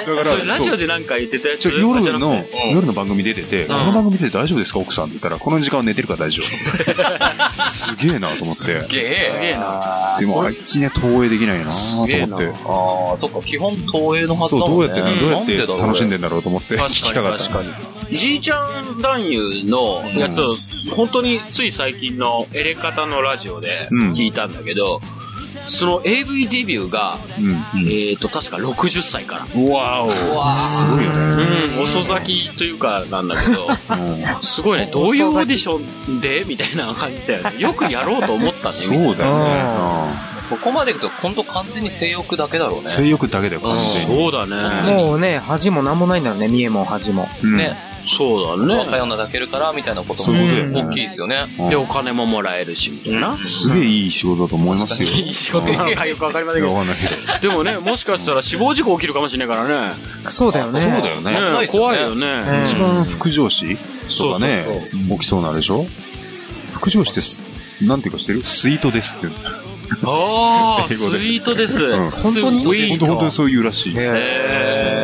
[0.06, 1.80] からそれラジオでなんか言ってたやつ夜
[2.20, 4.80] の夜の番組出てて、この番組出て大丈夫ですか？
[4.80, 6.48] 奥さんって言ったら、この時間は寝てるから大丈夫。
[7.54, 8.62] すげえなと思って。
[8.64, 9.40] げすげえ。
[9.42, 10.18] えな。
[10.20, 12.22] でもあいつには投影できないなと思って。
[12.24, 12.30] ああ、
[13.20, 15.20] そっか、基本投影のはずそう、だもんね。
[15.20, 17.44] どうやって、どうやって楽しんでんだろうと思って聞きたかった。
[17.46, 17.70] 確かに。
[18.10, 20.56] じいちゃん男優のやつを、
[20.96, 25.02] 本当につい最近のエレカタのラジオでうん聞いたんだけど、
[25.68, 27.88] その AV デビューが、うん。
[27.90, 29.62] えっと、確か60歳から。
[29.62, 30.12] うわお。
[30.12, 31.76] すごいよね。
[31.78, 35.80] うん、遅咲きというかなんだけど、 うんすごいね、どういうオーディショ
[36.12, 37.54] ンでみたいな感じだよね。
[37.60, 38.76] よくやろうと思ったね。
[38.76, 40.28] そうだよね。
[40.50, 42.82] そこまでいくと、本当完全に性欲だけだろうね。
[42.84, 44.24] うん性欲だけだよ、完全に。
[44.24, 44.92] そうだね。
[44.94, 47.28] もうね、恥もなんもないんだろうね、見えも恥も。
[47.44, 47.76] うんね。
[48.10, 48.76] そうだね。
[48.76, 51.38] 若い女抱けるから、みたいなことも大きいですよね。
[51.60, 53.38] うんで、お金ももらえるし、みたいな。
[53.46, 55.10] すげえいい仕事だと思いますよ。
[55.10, 57.50] いい仕事なのかよくわかりませんけど。
[57.50, 59.94] でもね、もしかしたら死亡事故起きるかもしれないからね。
[60.30, 60.80] そうだよね。
[60.80, 61.68] そうだよね。
[61.70, 62.26] 怖いよね。
[62.48, 63.78] うん一番副上司
[64.18, 65.86] とかねそうそう、起きそうなでしょ？
[66.74, 67.44] 副上司です。
[67.82, 68.46] なんていうか知ってる？
[68.46, 69.34] スイートですっていう。
[70.04, 71.82] ああ、スイートです。
[71.82, 72.64] ん本当に？
[72.64, 73.96] スイート本当にそういうらしい。
[73.96, 74.97] はいへえ。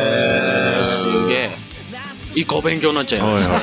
[2.34, 3.52] 一個勉強になっちゃいました。
[3.54, 3.60] は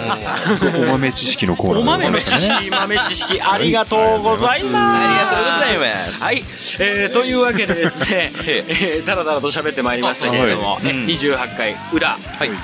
[0.80, 0.82] い。
[0.84, 5.06] お豆知識のコーナーお豆の知識、豆知識、ありがとうございます。
[5.06, 6.24] ありがとうございます。
[6.24, 6.44] はい。
[6.80, 12.18] えー、というわけでですね、えー、だらだらと喋ってまいりましたけれども、はいうん28回裏、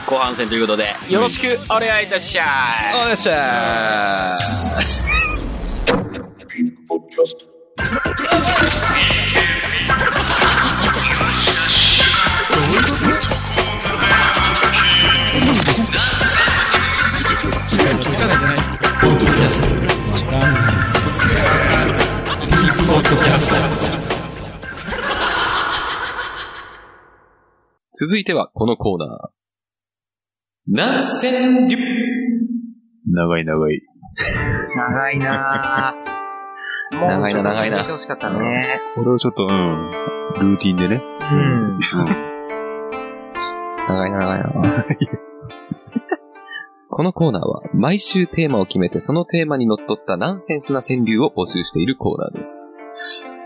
[0.05, 2.45] 後半戦ということで、よろしくお願いいたしま
[2.93, 2.97] す。
[2.97, 4.35] お願いしま
[13.43, 13.46] す。
[27.91, 29.29] 続いてはこのコーナー。
[30.67, 31.75] 南千流
[33.05, 33.81] 長い長い。
[34.75, 36.97] 長いなぁ。
[36.97, 38.79] もう長いな長いなほしかったね。
[38.95, 39.49] これをちょっと、うん、
[40.51, 41.01] ルーティンでね。
[41.21, 41.79] うん。
[43.87, 44.85] 長いな長いな。
[46.97, 52.79] このコーナーは毎週テーマを決めてそのテーマにのっとったナンセンスな川柳を募集しているコーナーです。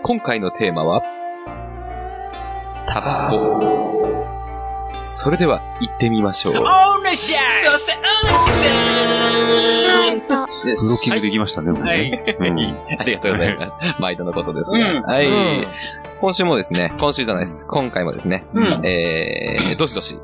[0.03, 1.01] 今回のテーマは、
[2.87, 5.03] タバコ。
[5.03, 6.53] それでは行ってみましょう。
[6.53, 6.63] オー
[7.03, 8.47] ナーシャそして、お願
[10.07, 12.37] いしますブロッキングできましたね、もうはいね。
[12.39, 12.57] うん
[13.01, 14.01] ありがとうございます。
[14.01, 14.77] 毎度のことですが。
[14.77, 15.61] うんはい、うん
[16.21, 17.67] 今週もですね、今週じゃないです。
[17.67, 20.17] 今回もですね、うんえー、どしどし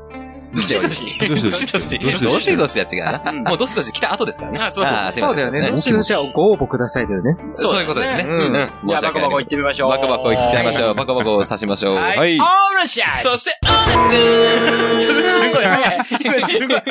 [0.54, 1.16] どしどし。
[1.18, 1.98] どしどしどしどし。
[1.98, 4.58] どしどしどしどしは違うもうどしどし来た後ですからね。
[4.60, 5.70] あそうそうだよね。
[5.70, 7.36] どしどしはご応募くださいだよね。
[7.50, 8.30] そういうことですね。
[8.30, 8.88] うんうん。
[8.88, 9.90] じゃあ、バコバコ行ってみましょう。
[9.90, 10.94] バカバコ行っちゃいましょう。
[10.94, 11.94] バカバコ刺しましょう。
[11.94, 12.02] は。
[12.02, 16.06] はいいオーラシャイそして、すごい早い。
[16.20, 16.76] 今すごい。
[16.76, 16.82] あ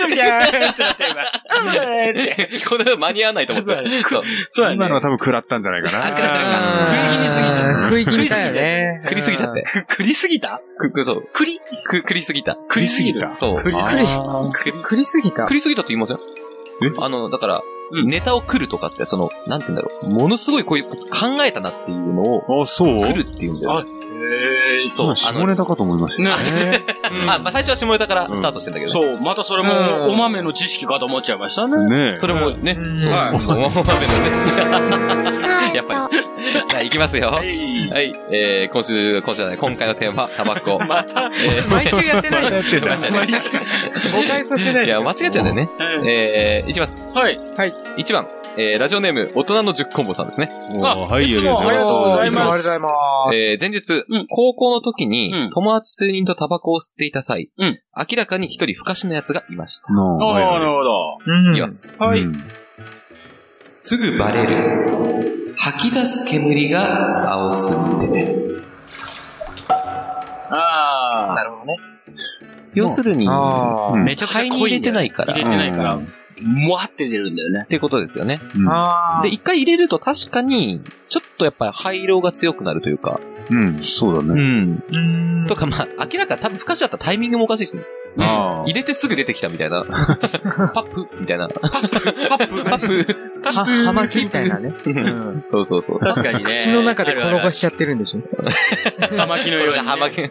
[0.00, 2.68] のじゃーってなって今。
[2.68, 3.72] これ間に合わないと思って。
[4.50, 4.72] そう。
[4.72, 5.98] 今のは多分食らったんじゃないかな。
[5.98, 9.00] あ食らったのか食い気味すぎちゃう食い気味だよね。
[9.02, 9.64] 食りすぎちゃって。
[9.88, 11.28] くりすぎたく、く、そう。
[11.32, 12.56] くりく、食りすぎた。
[12.68, 13.30] くりすぎる。
[13.34, 13.62] そう。
[13.62, 14.20] くりすぎた。
[14.52, 15.54] くり、食りすぎた食。
[15.54, 16.18] りすぎたって言いません？
[16.18, 16.92] え？
[16.98, 20.10] あの、だから、うんネタを来るとかって、その、なんて言うんだろう。
[20.10, 20.96] ものすごいこういう考
[21.44, 23.02] えたなっていうのを、あ、そう？
[23.02, 23.78] 来るって言うんだよ。
[23.78, 23.84] あ
[24.22, 25.06] へーそう。
[25.06, 26.22] 今下ネタかと思いました。
[26.22, 26.30] ね
[27.28, 29.06] あ、まあ最初は下ネタからスタートしてんだけどね。
[29.06, 31.86] そう、またそれも、お豆の知識かと思っちゃいましたね。
[31.86, 32.18] ねえ。
[32.18, 33.82] それもね、うんはいそうお豆のね。
[35.74, 36.22] やっぱり。
[36.68, 37.28] じゃあ行きますよ。
[37.28, 38.08] ははい。
[38.08, 38.12] い。
[38.30, 40.78] えー、今週、今週じゃない、今回のテーマ、タバコ。
[40.86, 41.30] また、
[41.70, 42.44] 毎週やってない。
[42.44, 42.96] やってんだ。
[43.10, 43.52] 毎週。
[44.12, 45.68] 誤解させないいや、間違っちゃうんだよね。
[46.04, 47.02] えー、いきます。
[47.14, 47.40] はい。
[47.98, 50.50] 1番、えー、ラジオネーム、大人の10コンボさんですね。
[50.82, 52.88] あはい、いつもありがとうございますいつもありがとうございま
[53.32, 53.36] す。
[53.36, 59.92] えー、前日、うん高校の時に、うん友達数人とタバコを吸っていた際、うん明らかに一人不可視な奴がいました。
[59.92, 61.18] なるほど。
[61.26, 61.94] うんいきます。
[61.98, 62.20] はい。
[62.20, 62.44] うん
[63.64, 65.54] すぐバレる。
[65.56, 68.36] 吐き出す煙が青すぎて。
[70.50, 71.44] ああ。
[71.44, 71.76] るほどね。
[72.74, 77.66] 要するに、あうんめちゃくちゃ入れてないから入れてないからうん、もわって出るんだよねっ。
[77.68, 78.40] ていうことですよね。
[78.56, 79.20] うんあ。
[79.20, 84.60] あで、一回入れると確かに、ちょっとやっぱり灰色が強くなるというか、うん、そうだうね。
[84.60, 84.82] ん。
[84.90, 87.82] うんとかまあ、明らか多分不可視だったらタイミングもおかしいしね。
[88.18, 89.84] あ入れてすぐ出てきたみたいな。
[90.74, 91.48] パップみたいな。
[91.48, 94.74] パップパップパップは、葉巻みたいなね。
[94.84, 95.98] うんそうそうそう。
[95.98, 96.58] 確かにね。
[96.58, 97.56] 口の中で転がし。
[97.56, 98.20] しちゃってるんでしょ。
[99.16, 99.78] 葉巻 のようにね。
[99.80, 100.30] 葉巻。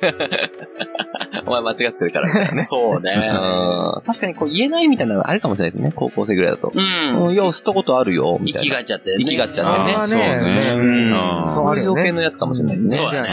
[1.45, 2.63] お前間違ってるからみたいなね。
[2.69, 3.11] そうね。
[3.13, 5.91] うん確かにこう言えないみたいなのあるかもしれないですね。
[5.95, 6.71] 高校生ぐらいだと。
[6.73, 7.25] うん。
[7.27, 8.67] うんいや、吸ったことあるよ、みたいな。
[8.67, 9.15] 息がっちゃってね。
[9.19, 10.55] 息がっちゃってねそうね。
[10.75, 13.07] うんそういう余計のやつかもしれないですね。
[13.07, 13.31] そうだねう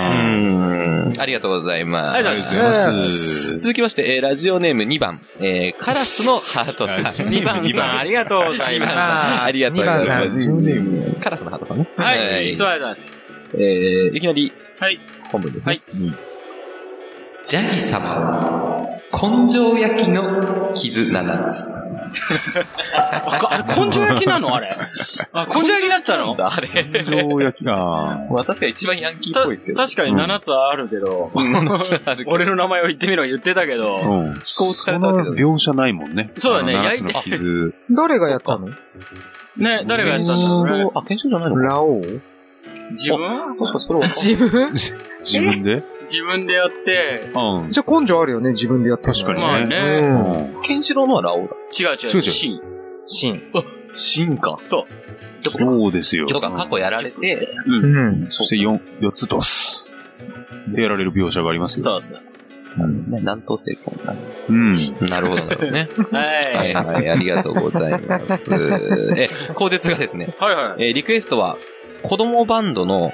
[1.10, 2.10] んありがとうございます。
[2.10, 3.58] ありがとうございまます。
[3.58, 7.26] 続きまして、えーラジオネーム2番、えーカラスのハートさん。
[7.28, 8.94] 2番さん、ありがとうございます。
[9.42, 10.04] ありがとうございます。
[10.04, 11.86] 2番さんラジオネームカラスのハートさんね。
[11.96, 12.52] はい。
[12.52, 13.10] いつもありがとうございます。
[13.54, 15.00] えーいきなりはい。
[15.30, 15.70] 本文ですね。
[15.70, 16.16] はいうん
[17.48, 21.74] ジャギ様は、根性焼きの傷7つ。
[23.34, 24.54] あ根性焼きなの？
[24.54, 24.76] あれ。
[25.32, 26.36] あ、 根性焼きだったの？
[26.38, 26.68] あれ。
[27.04, 27.74] 上焼きが、
[28.30, 29.82] まあ確かに一番ヤンキーたっぽいですけど。
[29.82, 31.30] 確かに7つはあるけど、
[32.26, 34.34] 俺の名前を言ってみろ言ってたけど、うん。
[34.58, 36.30] こう疲それたわけどの描写ないもんね。
[36.36, 37.74] そうだね焼傷。
[37.90, 38.68] 誰がやったの？
[39.56, 40.90] ね、誰がやったんだろうね。
[40.94, 42.20] あ、検証じゃないのかラオウ？
[42.90, 43.56] 自分？
[43.58, 44.08] 確かそれは。
[44.14, 44.72] 自分？
[45.20, 45.82] 自分で？
[46.02, 47.70] 自分でやって、うん。
[47.70, 49.66] じゃあ根性あるよね、自分でやって確かにまあね。
[49.66, 49.76] ね、
[50.54, 50.62] うん。
[50.62, 51.54] ケンシロウのはラオウだ。
[51.78, 52.10] 違う違う。
[52.10, 52.60] 違う違うシン。
[53.06, 53.42] シン。
[53.92, 54.58] 進化。
[54.64, 54.84] そう。
[55.40, 56.26] そうですよ。
[56.26, 58.28] とか過去やられて、うん。
[58.30, 59.92] そして4、4つドス。
[60.68, 61.84] でやられる描写がありますよ。
[61.84, 62.26] そうです。
[62.78, 63.10] うん。
[63.10, 64.14] ね、南東成功な。
[64.48, 64.74] うん。
[65.08, 65.88] なるほど、なるほどね。
[66.10, 66.74] ははいい。
[66.74, 68.50] はい、ありがとうございます。
[69.16, 70.88] え、口述がですね、はいはい。
[70.88, 71.56] えーリクエストは、
[72.02, 73.12] 子供バンドの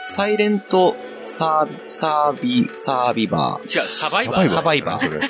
[0.00, 3.78] サイレントサービ、サービ、サービバー。
[3.78, 4.48] 違う、サバイバー。
[4.48, 5.20] サバイバー。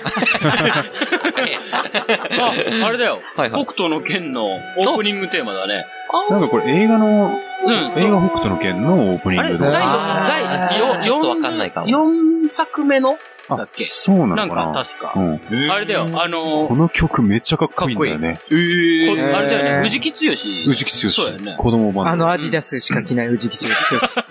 [2.83, 3.21] あ、あれだよ。
[3.37, 3.65] はいはい。
[3.65, 5.87] 北斗の剣のオープニングテーマだね。
[6.31, 7.73] なんかこれ映画の、うん。
[7.73, 9.59] 映画北斗の剣のオープニングで。
[9.59, 10.69] 第あー第
[11.03, 13.19] ちょっとわかんないかも4作目の
[13.57, 13.85] だあっ、け？
[13.85, 14.73] そうなのかな？
[14.73, 15.13] か確か。
[15.17, 15.71] うん。
[15.71, 18.39] あれだよ、あのこの曲めっちゃかっこいいんだよね。
[18.43, 20.33] こあれだよね、藤木剛。
[20.33, 20.37] 宇
[20.75, 21.09] 治木剛。
[21.09, 22.09] そうやね子供版。
[22.09, 23.75] あのアディダスしか着ない宇治木剛。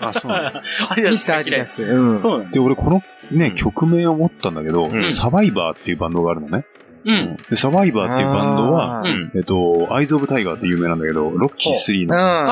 [0.00, 0.62] あ、そうなんだ。
[0.88, 1.82] あれだミスターアディダス。
[1.82, 2.16] うん。
[2.16, 2.52] そうなんだ。
[2.52, 6.64] で、俺このね、曲名を思ったんだけど、んサバイバーっていうバンドがあるのね。
[7.04, 7.36] うん。
[7.50, 9.02] で、サバイバーっていうバンドは。
[9.34, 12.20] えっと、アイズ・オブ・タイガーって有名なんだけど、ロッキー3の、うん。
[12.20, 12.46] あ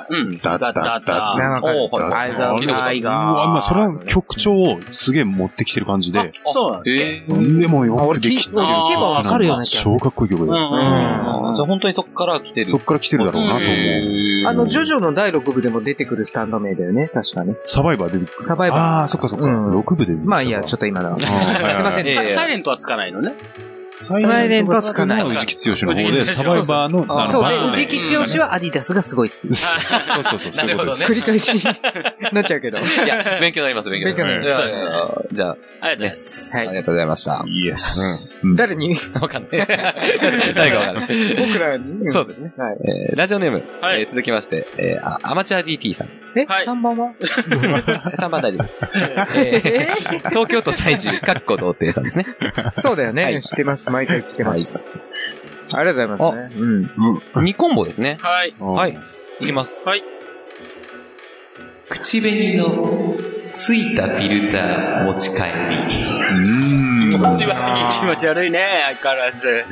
[0.00, 0.06] あ。
[0.08, 0.38] うん。
[0.38, 3.14] だだだだなんかおーはいアイザー聞いたことあるタイガー。
[3.14, 6.90] うわ、まあ、それは曲調をすげえ持ってきてる感じで、そうなんだ。
[6.90, 8.58] えでもよくできてる。
[8.58, 11.48] 聞けばわかるような気がする超かっこいい曲うんだよ。
[11.48, 11.54] うん。
[11.54, 12.80] じゃあ本当にそっから来てるそっ。
[12.80, 13.70] から来てるだろうなと思う。
[14.46, 17.56] あの、ジョジョの第6部でも出てくるスタンド名だよね、確かね。
[17.66, 18.44] サバイバー出てくる。
[18.44, 18.78] サバイバー。
[18.80, 19.44] ああ、そっかそっか。
[19.44, 21.20] うん6部で出てきたまあいいや、ちょっと今のは。
[21.20, 21.30] すい
[21.82, 23.34] ませんサイレントはつかないのね。
[23.96, 29.54] サイレントはつかない宇治木剛の方で、サバイバーの、あの、そうで、宇治木剛はアディダスがすごい好き。
[29.54, 31.12] そうそうそう、 そういうことです。
[31.12, 31.62] 繰り返し
[32.34, 32.78] なっちゃうけど。
[32.80, 34.60] いや、勉強になります、勉強になります。
[35.32, 36.56] じゃあ、ありがとうございます。
[36.58, 37.44] はいありがとうございました。
[37.46, 38.40] イエス。
[38.42, 38.96] うん誰に？
[39.14, 39.66] わかんない。
[40.54, 41.34] 誰かわかんない。
[41.36, 42.10] 僕らに？
[42.10, 42.52] そうですね。
[42.56, 42.76] はい。
[43.10, 43.62] えーラジオネーム、
[44.08, 46.08] 続きまして、アマチュア DT さん。
[46.36, 47.12] え、はい3番は
[48.18, 48.80] ？3番大丈夫です。
[49.36, 52.26] えー東京都在住、かっこ童貞さんですね。
[52.76, 53.22] そうだよね。
[53.24, 53.83] はい知ってます。
[53.90, 54.86] 毎回来てます。
[55.72, 56.60] ありがとうございますね。
[56.60, 57.46] うん。
[57.46, 58.18] 2コンボですね。
[58.20, 58.54] はい。
[58.58, 58.98] はい。
[59.40, 59.88] いきます。
[59.88, 60.02] はい。
[61.88, 63.14] 口紅の
[63.52, 66.04] ついたフィルター持ち帰り。
[66.32, 66.84] うん。
[67.12, 69.64] 気持ち悪い、気持ち悪いね、相変わらず。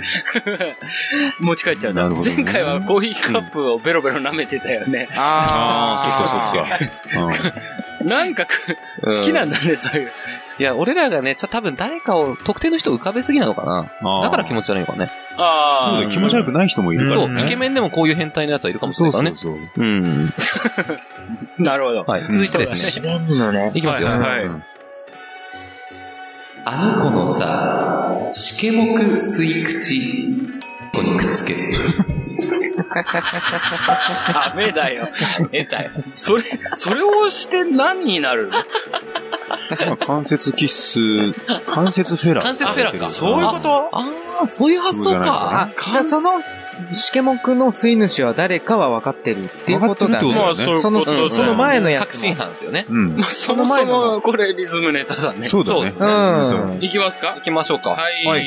[1.40, 2.02] 持ち帰っちゃうんだ。
[2.02, 5.08] なるほどね前回はコーヒーカップをベロベロ舐めてたよね。
[5.16, 7.81] ああ、そっかそっか。
[8.00, 10.10] うんなんかく好きなんだね、そういう。
[10.58, 14.22] いや、俺らがね、ちょ、多分誰かを、特定の人を浮かべすぎなのかな。
[14.22, 15.10] だから気持ち悪いのかね。
[15.36, 15.84] ああ。
[15.84, 19.52] そうだよ、気持ち悪くない人もいるからそう、イケメンでもこういう変態のやつはいるかもしれそないうからね。
[19.52, 19.84] そうそう。
[19.84, 20.34] うん。
[21.64, 22.02] なるほど。
[22.02, 22.24] はい。
[22.28, 23.18] 続いてですね。
[23.18, 23.72] ね。
[23.74, 24.08] いきますよ。
[24.08, 24.62] はいはいうん
[26.64, 30.28] あの子のさ、しけもく吸い口、
[30.94, 31.72] ここにくっつける。
[32.94, 35.08] ダメだよ。
[35.52, 35.90] えだよ。
[36.14, 36.42] それ、
[36.74, 38.52] それをして何になるの？
[38.52, 38.62] ま
[39.92, 41.32] あ関節キッス、
[41.66, 42.44] 関節フェラー。
[42.44, 43.88] 関節フェラーかそういうこと？
[43.92, 44.04] あ
[44.42, 45.70] あ、そういう発想か。
[45.76, 46.30] あ、じゃあその、
[46.92, 50.34] しけもくの吸い主は誰かは分かってるっていうことだね。
[50.34, 52.06] まあ、その、その前のやつも。
[52.06, 52.86] 確信犯ですよね。
[52.88, 53.16] うん。
[53.16, 55.44] まあ、そもそも、これリズムネタだね。
[55.44, 55.92] そうだね。
[55.98, 56.82] うん。
[56.82, 57.34] いきますか？
[57.34, 57.90] 行きましょうか。
[57.90, 58.26] はい。
[58.26, 58.44] はい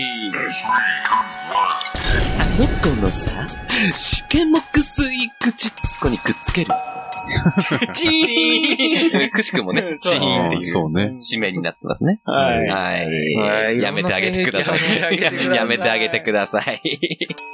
[1.48, 3.46] あの子のさ、
[3.94, 6.95] しけもくすい口、ここにくっつける。
[7.94, 10.64] チーンくしくもね、チーンっていう。
[10.66, 11.14] そうね。
[11.18, 12.20] 締めになってますね。
[12.26, 12.68] はい。
[12.68, 13.36] はい。
[13.36, 14.80] はいやめてあげてください。
[14.80, 16.82] やめてあげてくださいやめてあげてください。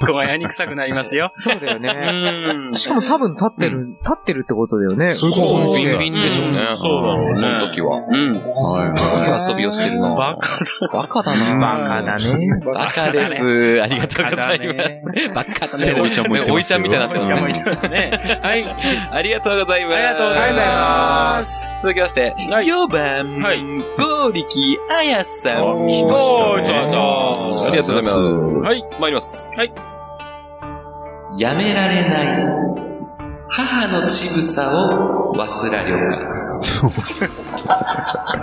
[0.06, 1.30] こがやに臭くなりますよ。
[1.34, 2.70] そうだようね。
[2.70, 2.74] ん。
[2.74, 5.12] しかも多分立ってる、立ってるってことだよね。
[5.12, 6.58] そうビンビンでしょうね。
[6.58, 7.96] うんそうだろうねこの時は。
[8.08, 8.32] うん。
[8.32, 10.14] はい遊びをしてるな。
[10.14, 10.58] バカ
[10.92, 11.56] バカだな。
[11.58, 12.48] バカだね。
[12.64, 13.82] バカです。
[13.82, 15.28] ありがとうございます。
[15.34, 16.00] バカだね。
[16.00, 17.42] おいちゃんもいちゃんみたいになってますね。
[17.42, 18.40] おいちゃんも言ってますね。
[18.42, 18.64] はい。
[19.10, 19.96] ありがとうございます。
[19.96, 21.66] ありがとうございます。
[21.82, 23.62] 続きまして、4番、はい
[23.98, 25.86] ゴーリキあやさん。
[25.86, 28.18] 来ましたねありがとうございます。
[28.18, 28.82] はい。
[29.00, 29.50] 参ります。
[29.56, 29.72] はい。
[31.38, 32.62] やめられない。
[33.48, 36.00] 母の乳房を忘らりょう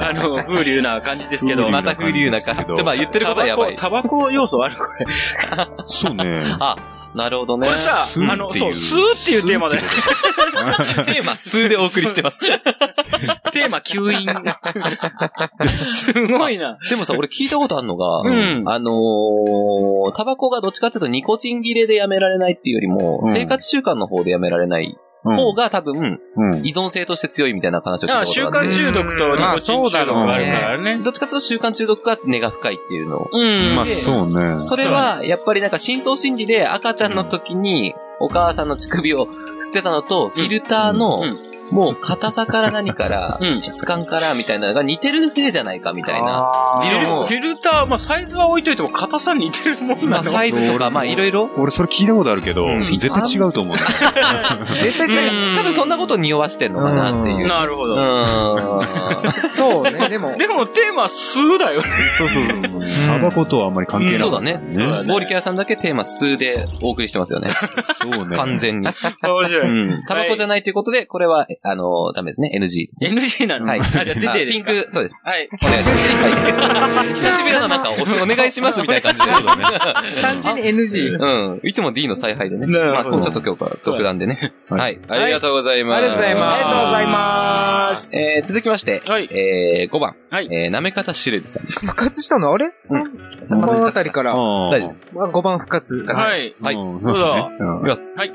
[0.01, 1.63] あの、風流な感じですけど。
[1.63, 1.69] か。
[1.69, 2.65] また風流な感じ。
[2.65, 3.75] でまあ言ってることはやばい。
[3.75, 5.05] タバコ要素あるこれ。
[5.05, 5.15] い。
[5.87, 6.55] そうね。
[6.59, 6.75] あ、
[7.15, 7.67] なるほどね。
[7.67, 9.81] これさ、あの、そう、吸うっていうテーマだよ。
[11.05, 12.39] テーマ数でお送りしてます。
[13.51, 14.27] テーマ吸引。
[15.95, 16.77] すごいな。
[16.89, 26.65] でもさ、俺聞いたことあるのが、うんあのー、タバコがどっちかっていうとニコチン切れでやめられないっていうよりも、うん生活習慣の方でやめられないうん方が多分、うん。
[26.65, 28.71] 依存性として強いみたいな話を聞いたあ習慣。
[28.71, 30.97] 中毒とニコチン中毒があるからね。
[30.99, 33.29] どっちかっていうと習慣中毒が根が深いっていうのを。
[33.31, 33.75] うん。
[33.75, 34.63] まあ、そうね。
[34.63, 39.29] それは、やっぱりなんか深層心理で赤ちゃんの時に、お母さんの乳首を吸
[39.71, 46.51] ってたのと、フィルターのうん、もう硬さから何からう、ん質感からみたいなのが似てるせいじゃないかみたいな。
[46.51, 50.31] あフィルター、まあサイズは置いといても硬さ似てるもんまあなの。
[50.31, 51.49] サイズとか、まあいろいろ。
[51.57, 53.75] 俺それ聞いたことあるけどうん、絶対違うと思う。
[53.75, 55.57] ー絶対違う。
[55.57, 57.47] 多分そんなこと匂わしてんのかなっていう。
[57.47, 57.95] なるほど。
[57.95, 59.49] うーん。
[59.49, 60.35] そうね、でも。
[60.37, 61.87] でもテーマ吸うだよね。
[62.17, 63.07] そうそうそう。
[63.07, 64.19] タバコとはあんまり関係ない。
[64.19, 64.61] そうだね。
[65.07, 67.49] ボーリキャラさんだけテーマ数でお送りしてますよね。
[68.01, 68.35] そうね。
[68.35, 68.87] 完全に。
[68.87, 69.93] 面白い。
[69.93, 70.03] うん。
[70.07, 72.51] タバコじゃないということで、これは、あの、ダメですね。
[72.55, 73.11] NG ですね。
[73.11, 73.65] NG なの？
[73.65, 73.79] はい。
[73.81, 75.15] あ、じゃあ出ていいですピンク、そうです。
[75.23, 75.49] はい。
[75.61, 76.09] お願いします。
[76.09, 77.07] はい。
[77.09, 79.19] 久しぶりだな、なんかお、お願いしますみたいな感じ
[80.15, 80.21] で。
[80.21, 81.17] 単純に NG。
[81.19, 81.59] うん。
[81.63, 82.65] いつも D の采配でね。
[82.65, 84.53] まあ、なるほどちょっと今日から特段でね。
[84.69, 84.99] はいはい。
[85.23, 85.97] ありがとうございます。
[85.97, 88.17] ありがとうございますありがとうございます。
[88.17, 90.15] えー、続きまして、はいえー、5番。
[90.29, 91.63] はいえー、なめかたしれずさん。
[91.65, 92.53] 復活したの？
[92.53, 92.67] あれ
[93.49, 94.33] ?3 番あたりから。
[94.33, 95.05] 大丈夫です。
[95.13, 96.05] 5番復活。
[96.05, 96.55] はい。
[96.61, 98.13] はいうんどうぞうんいきます。
[98.15, 98.31] はい。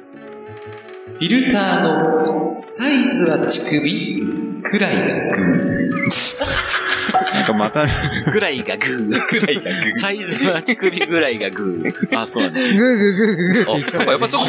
[1.14, 4.22] フィルターのサイズは乳首
[4.62, 5.02] くらいが
[5.36, 5.74] グ
[7.32, 7.86] なんかまた、
[8.32, 9.08] ぐらいがグー。
[9.30, 9.92] ぐらいがグー。
[9.92, 12.18] サイズは乳首ぐらいがグー。
[12.18, 12.76] あ、そうだね。
[12.76, 13.84] グーグーグーグーグー。
[13.84, 13.98] ー。
[13.98, 14.48] なんかやっぱちょっと、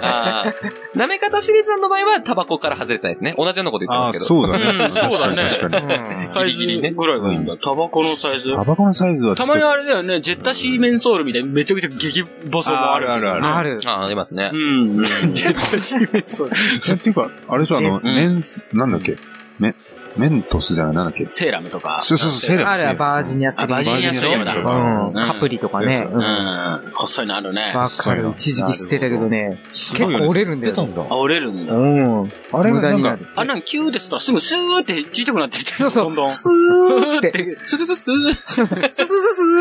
[0.00, 3.34] あーなめかたしれずさんの場合はタバコから外れてないですね。
[3.36, 4.24] 同じようなこと言ってああ、ますけど。
[4.24, 4.84] そうだね。
[4.84, 5.72] うんそうだね確かに。
[5.72, 6.58] 確かにうんサイズ
[6.94, 7.56] ぐらいがいいんだ。
[7.56, 8.52] タバコのサイズ。
[8.54, 13.10] タバコのサイズはたまにあれだよね、ジェッタシーメンソールみたいにめちゃくちゃ激細もある。
[13.10, 13.80] あるあるあある。
[13.86, 14.56] ああ、ありますねう。
[14.56, 14.85] ん。
[15.32, 16.56] ジェッタシーメンソール。
[16.90, 19.16] えっていうか、あれでしょ、あの、うん年数、なんだっけ？
[19.58, 19.74] め、
[20.16, 21.26] メントスじゃない、なんだっけ？
[21.26, 22.00] セーラムとか。
[22.04, 25.12] そうそうそう、セーラムあれはバージニアスあバージニアスリムだうん。
[25.14, 26.08] カプリとかね。
[26.10, 26.92] ううんん。
[26.94, 27.72] 細いのあるね。
[27.74, 28.30] わかる。
[28.36, 29.60] 一時期捨てたけどね。
[29.68, 30.94] 結構折れるんだよね。
[31.10, 31.74] あ、折れるんだ。
[31.74, 32.32] うん。
[32.52, 33.28] あれがなんか、無駄になる。
[33.36, 35.72] あ、なんかキューですとすぐスーってちっちゃくなってきて。
[35.72, 36.30] そうそうどんどん。
[36.30, 38.32] スーって、ススススー。
[38.32, 38.72] スススス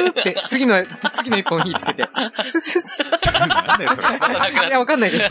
[0.08, 0.76] ーって、次の、
[1.14, 2.08] 次の一本火つけて、
[2.50, 4.68] スススなんだよ、それ。
[4.68, 5.24] いや、わかんないけど。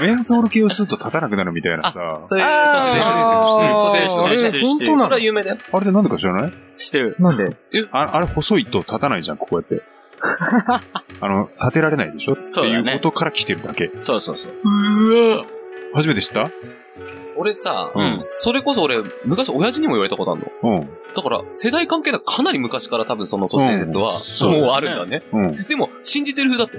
[0.00, 2.20] メンソール系をすると立たなくなるみたいなさ。
[2.24, 5.56] それ、あー知ってる知ってるそれは有名だよ。
[5.72, 6.52] あれでなんでか知らない？
[6.76, 7.16] 知ってる。
[7.18, 7.56] なんで？
[7.92, 9.82] ああれ細いと立たないじゃん、こうやって。
[11.20, 12.32] あの、立てられないでしょ？
[12.32, 13.90] ってそうだねいうことから来てるだけ。
[13.98, 15.44] そうそうそう。
[15.94, 16.50] 初めて知った？
[17.38, 20.78] 俺さ、うんそれこそ俺、昔親父にも言われたことあるの。
[20.78, 20.88] うん。
[21.16, 25.22] だから、世代関係なくかなり昔から多分その都市伝説は、そうもうあるんだね。
[25.32, 25.64] うん。
[25.64, 26.78] でも、信じてる風だって。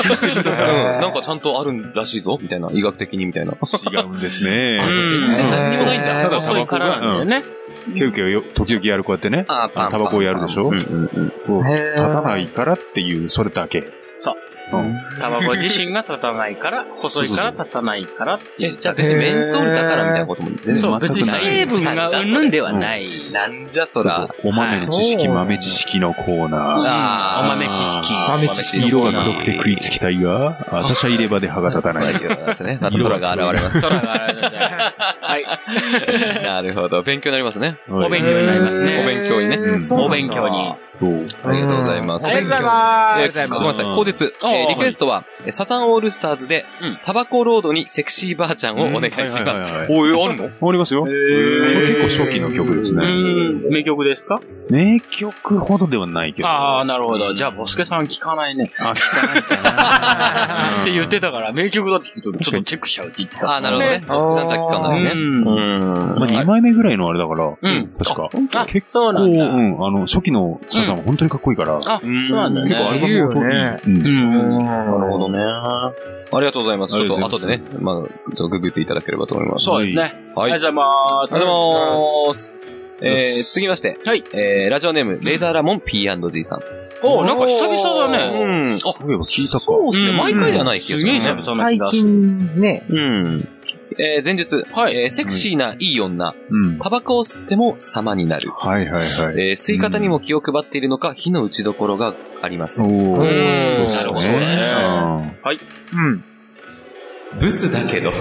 [0.00, 1.00] 信じてる風だうん。
[1.02, 2.70] なんかちゃんとあるらしいぞ、みたいな。
[2.72, 3.52] 医学的にみたいな。
[3.52, 4.78] 違うんですね。
[4.80, 6.22] うん全然何にもないんだ。
[6.22, 7.44] ただ細いからなんだよね。
[7.94, 9.46] キュウキュウよ、時々やるこうやってね。
[9.48, 10.68] ああタバコをやるでしょ？
[10.68, 11.30] うんうんうん。
[11.46, 13.88] こう立たないからっていう、それだけ。
[14.18, 14.34] そう。
[14.72, 14.94] うん。
[15.20, 18.74] タバコ自身が立たないから、細いから立たないからっていう。
[18.74, 23.32] え、じゃあ別にメンソールだからみたいなことも全然そう、別に成分がうんぬんではない。
[23.32, 24.16] なんじゃそら。
[24.16, 26.60] そうそうお豆の知識、はい豆知識のコーナー。
[26.86, 28.12] あーお豆知識。
[28.12, 32.18] 豆知識色が黒くて食いつきたいが、私は入れ歯で歯が立たない。
[32.18, 32.78] ですね。
[32.80, 33.80] またトラが現れます。
[33.80, 34.58] トラがあれだね
[35.20, 35.44] はい。
[36.42, 37.02] なるほど。
[37.02, 37.78] 勉強になりますね。
[37.88, 39.58] お勉強になりますねお勉強にね
[39.90, 40.74] お勉強に。
[41.44, 42.26] ありがとうございます。
[42.26, 44.32] ありがとうございますえーごめんなさい、口実。
[44.42, 49.86] あーえーリクエストは、えーサザンオールスターズでうん、タバコロードにセクシーばあちゃんをお願いしますはい。
[49.90, 50.68] おい、あるの？
[50.68, 51.04] ありますよ。
[51.04, 53.06] 結構初期の曲ですうね。
[53.68, 54.40] ん、名曲ですか？
[54.70, 56.48] 名曲ほどではないけど。
[56.48, 57.32] ああ、なるほど。
[57.34, 58.70] じゃあ、ボスケさん聞かないね。
[58.78, 60.80] あ、聞かないかな。
[60.82, 63.56] って言ってたから、名曲だって聞くと、ちょっとチェックしちゃうって言ってた。
[63.56, 64.02] あー、なるほどね。
[64.06, 65.10] ボスケさんじゃ聞かないね。
[65.12, 66.18] うんうん。
[66.18, 68.28] まあ、2枚目ぐらいのあれだから、うん確か。
[68.60, 69.44] あ、結そう構、なんだ。
[69.46, 73.20] うん、あの、初期のサザンは本当にかっこいいから、あ、そうなんだ結構アルね。
[73.20, 74.64] バムごとに、言うよねうんうん。
[74.64, 75.38] なるほどね。
[75.40, 75.92] あ
[76.40, 76.94] りがとうございます。
[76.94, 79.64] ちょっと後でね、まあ、ちょっとググっていただければと思います。
[79.64, 80.02] そうですね。
[80.34, 80.52] はい。
[80.52, 81.34] ありがとうございます。
[81.34, 82.52] ありがとうございます。
[83.00, 83.98] えー、次まして。
[84.04, 84.24] はい。
[84.32, 86.60] えー、ラジオネーム、レーザーラモン P&G さん。
[87.02, 88.44] おなんか久々だね。
[88.44, 88.74] うん。
[88.74, 89.66] あ、そういえば聞いたか。
[89.66, 90.10] そうですね。
[90.10, 91.20] うん毎回ではない気がするね。
[91.20, 92.02] すげえ久々な最気がする。
[92.02, 93.48] 近ね、うん。
[94.00, 96.78] えー、前日、はいえーセクシーないい女、うん。
[96.78, 98.50] タバコを吸っても様になる。
[98.50, 99.02] はいはいはい。
[99.02, 102.84] えー、吸い方にも気を配っているのか、火の打ちどころがありますお。
[102.84, 105.38] うんー、そうっすなるほどね
[105.92, 106.24] うん。
[107.40, 108.12] ブスだけど、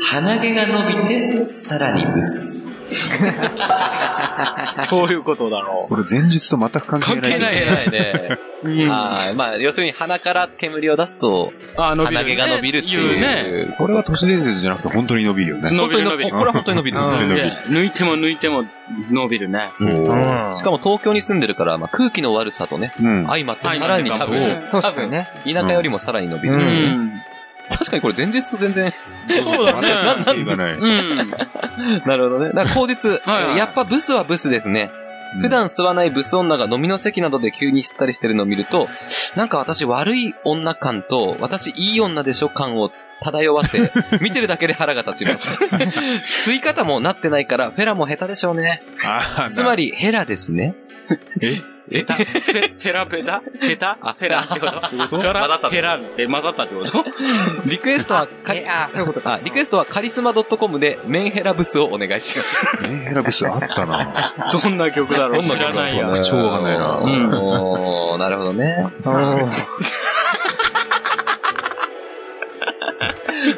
[0.00, 2.71] 鼻毛が伸びて、さらにブス。
[4.90, 5.78] どういうことだろう。
[5.78, 7.22] それ前日と全く関係ない。
[7.22, 8.38] 関係ないないね。
[8.64, 9.34] うんはい。
[9.34, 12.34] まあ、要するに鼻から煙を出すと、あ、伸びるね。
[12.34, 13.42] 鼻毛が伸びるって言うね。
[13.42, 13.74] いう。
[13.76, 15.70] これは都市伝説じゃなくて本当に伸びるよね。
[15.70, 16.30] 伸びる伸びる。
[16.30, 18.64] これは本当に伸びるんですようんで抜いても抜いても
[19.10, 19.66] 伸びるね。
[19.70, 19.88] そう。
[19.88, 20.14] う
[20.52, 23.26] んしかも東京に住んでるから、まあ、空気の悪さとね、うん。
[23.26, 25.28] 相まってさらに多分、確かにね。
[25.44, 26.54] 田舎よりもさらに伸びる。
[26.54, 27.12] ううん。
[27.68, 28.92] 確かにこれ前日と全然、
[29.42, 29.88] そうだね。
[30.24, 30.74] 関係がない。
[30.74, 31.16] うん。
[32.06, 32.50] なるほどね。
[32.52, 34.90] だから口実、はいはいやっぱブスはブスですね。
[35.40, 38.88] 普段吸わないブス女が飲みの席などで急に吸ったりしてるのを見ると、
[39.34, 42.90] なんか私悪い女感と、私いい女でしょ感を
[43.22, 43.90] 漂わせ、
[44.20, 45.48] 見てるだけで腹が立ちます。
[46.50, 48.82] 吸い方もなってないから、フェラも下手でしょうね。
[49.48, 50.74] つまり、ヘラですね。
[51.40, 51.62] ペ
[52.04, 53.42] タ、フェ、フェラペタ？
[53.60, 53.98] ペタ？
[54.00, 54.80] あフェラってこと？
[54.86, 55.76] そうい混ざったって？
[55.76, 57.04] フェラって混ざったってこと？
[57.66, 59.34] リクエストはカリ、え、あ、そういうことか。
[59.34, 62.58] あ、リクエストはカリスマ .com でメンヘラブスをお願いします。
[62.82, 64.50] メンヘラブスあったな。
[64.52, 65.42] どんな曲だろう？
[65.42, 66.08] 知らないや。
[66.10, 66.98] 口調わかんないな。
[66.98, 67.34] うん。
[67.34, 68.86] おーなるほどね。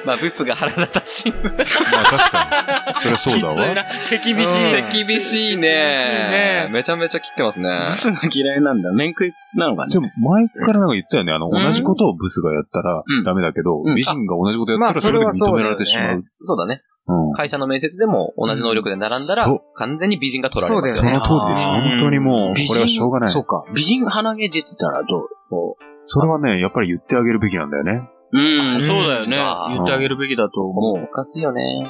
[0.05, 1.33] まあ、ブスが腹立たしい。
[1.33, 3.01] まあ確かに。
[3.01, 3.55] そりゃそうだわ。
[3.55, 3.85] きついな。
[4.09, 4.65] 手厳しい。
[4.65, 6.69] うん手厳しいねね。
[6.73, 7.93] めちゃめちゃ切ってますねブ。
[7.97, 8.93] スが嫌いなんだ。
[8.93, 9.93] 面食いなのかね。
[9.93, 11.33] でも前からなんか言ったよね。
[11.33, 16.25] あの、うん同じことをブスがやったらうんダメだけどうん、美人が同じことやったまあらそれで認められてしまう。
[16.43, 16.83] そうだね。
[17.07, 17.33] うん。
[17.35, 21.13] 会社の面接でも同じ能力で並んだら完全に美人が取られまよね。
[21.13, 21.67] の通りです。
[21.67, 23.31] 本当にもうこれはしょうがない。
[23.31, 23.65] そうか。
[23.75, 25.29] 美人鼻毛出てたらどう？
[25.51, 25.77] こ
[26.07, 28.03] それはね、やっぱり言ってあげるべきなんだよね。
[28.35, 29.37] ううん、そうだよね。
[29.39, 31.05] あ言ってあげるべきだと思う。
[31.05, 31.85] おかしいよね。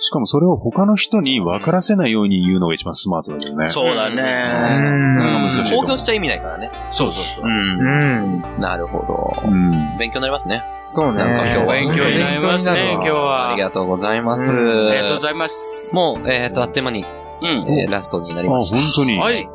[0.00, 3.64] しかもそれを他の人に分からせないように言うのが一番スマートだよね。
[3.64, 4.22] そうだね。
[4.22, 6.70] 難しいと公表しちゃ意味ないからね。
[6.90, 7.44] そうそうそう。
[7.46, 7.48] ん。
[7.48, 8.60] うん。
[8.60, 8.98] なるほ
[9.42, 9.48] ど。
[9.48, 9.70] うん。
[9.98, 10.62] 勉強になりますね。
[10.84, 11.18] そうね。
[11.18, 13.52] なんか今日は勉強になりますね、今日は。
[13.52, 14.52] ありがとうございます。
[14.52, 15.94] うんありがとうございます。
[15.94, 17.04] もう、えっと、あっという間に、
[17.40, 17.78] うん。
[17.80, 18.78] えーラストになりあ、ました。
[18.78, 19.18] 本当に。
[19.18, 19.48] はい。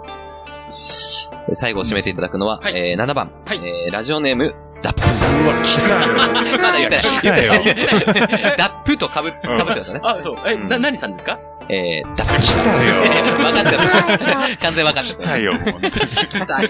[1.52, 5.44] 最後を締めていただくのは、はいえー7番、はいえーラジオネーム、ダップンダンス。
[5.44, 6.58] うわ、来たよ。
[6.58, 7.04] まだ言ってない。
[7.04, 7.54] 来たよ。
[8.58, 10.00] ダップとかぶ、ってたね。
[10.04, 10.36] あ、そう。
[10.46, 11.38] え、うんな、何さんですか？
[11.72, 12.96] えー、ダップ来たよ。
[13.38, 14.58] 分かってた。
[14.58, 15.24] 完全分かってた。
[15.24, 15.82] 来たよ、もう。
[15.82, 15.92] 来
[16.48, 16.70] たよ。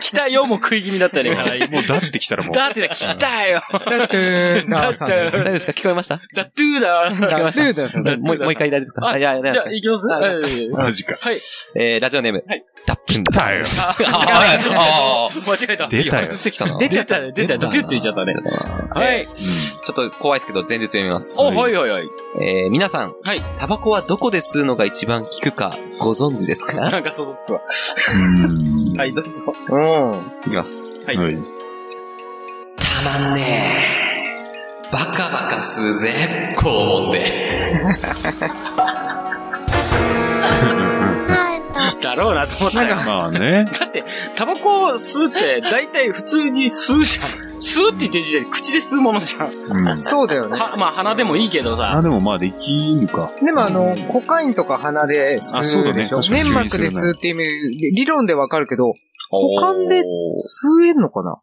[0.00, 1.30] 来たよも食い気味だったね。
[1.70, 2.54] もうだって来たらもう。
[2.54, 3.62] だって来たよ。
[3.70, 5.72] だって、だって大丈夫ですか？
[5.72, 6.20] 聞こえました？
[6.34, 7.10] だってーだ。
[7.10, 9.06] だってだよ、もう、もう一回大丈夫ですか？
[9.06, 10.56] ああ、いや、いや、じゃあ、行きます？
[10.56, 11.14] はいマジか。
[11.14, 11.36] はい。
[11.76, 12.42] えー、ラジオネーム。
[12.48, 13.64] はいダップン来たよ。
[13.82, 15.88] あああ間違えた。
[15.88, 16.36] 出たよ外。
[16.38, 16.78] してきたな。
[16.78, 17.58] 出ちゃった出たね、出たよ。
[17.58, 18.34] ドキュッと言っちゃったね。
[18.94, 19.22] ははい。
[19.24, 19.26] い。
[19.26, 21.38] ちょっと怖いですけど、前日読みます。
[21.38, 22.04] お、はいはいはい。
[22.40, 26.74] えー、皆さん、はいタバコはどこで吸うのが一番効くかご存知ですか？
[26.74, 27.60] なんか想像つくわ。
[28.14, 28.92] うん。
[28.96, 29.30] はい、どうぞ。
[29.70, 30.12] うん。
[30.46, 30.86] いきます。
[31.06, 31.38] はいはい。
[32.76, 34.92] たまんねー。
[34.92, 37.48] バカバカ吸うぜ、肛門で。
[42.16, 42.96] だろうなと思ったよ。
[42.96, 43.64] まあね。
[43.78, 44.04] だって、
[44.36, 47.56] タバコを吸うって、大体普通に吸うじゃん。
[47.58, 49.50] 吸うって言ってる時点で口で吸うものじゃん。
[49.52, 50.02] うん。
[50.02, 50.58] そうだよね。
[50.58, 52.02] は、まあ鼻でもいいけどあ、さ。
[52.02, 53.32] でもまあできるか。
[53.42, 57.38] でもあの、コカインとか鼻であそうだね吸うでしょ確かに粘膜で吸うっていう意
[57.70, 58.92] 味で、理論でわかるけど、
[59.30, 60.04] 股間で吸
[60.86, 61.36] えんのかな？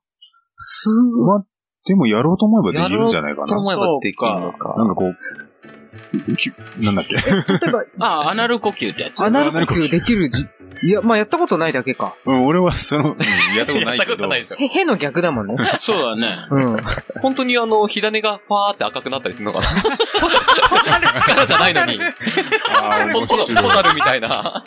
[0.57, 1.26] 吸う。
[1.26, 1.45] まあ、
[1.88, 3.47] でもやろうと思えばできるんじゃないかな。
[3.47, 4.76] と思えばできるのか。
[4.78, 5.16] なんかこう、
[6.36, 7.13] きなんだっけ？
[7.13, 7.20] 例
[7.68, 7.84] えば、
[8.26, 9.22] あ、アナル呼吸ってやつ。
[9.22, 10.47] アナル呼吸できるじ、
[10.86, 12.16] いや、まあやったことないだけか。
[12.26, 14.30] うん、俺はその、うんやったことないけど。
[14.30, 14.60] ですよ。
[14.60, 15.56] へ、への逆だもんね。
[15.78, 16.46] そうだね。
[16.52, 16.78] うん。
[17.22, 19.66] 本当にあの、火種がファーって赤くなったりするのかな？
[21.26, 22.00] 力じゃないのに。
[22.00, 23.56] ああ、面ホ白い。
[23.56, 24.64] タルみたいな。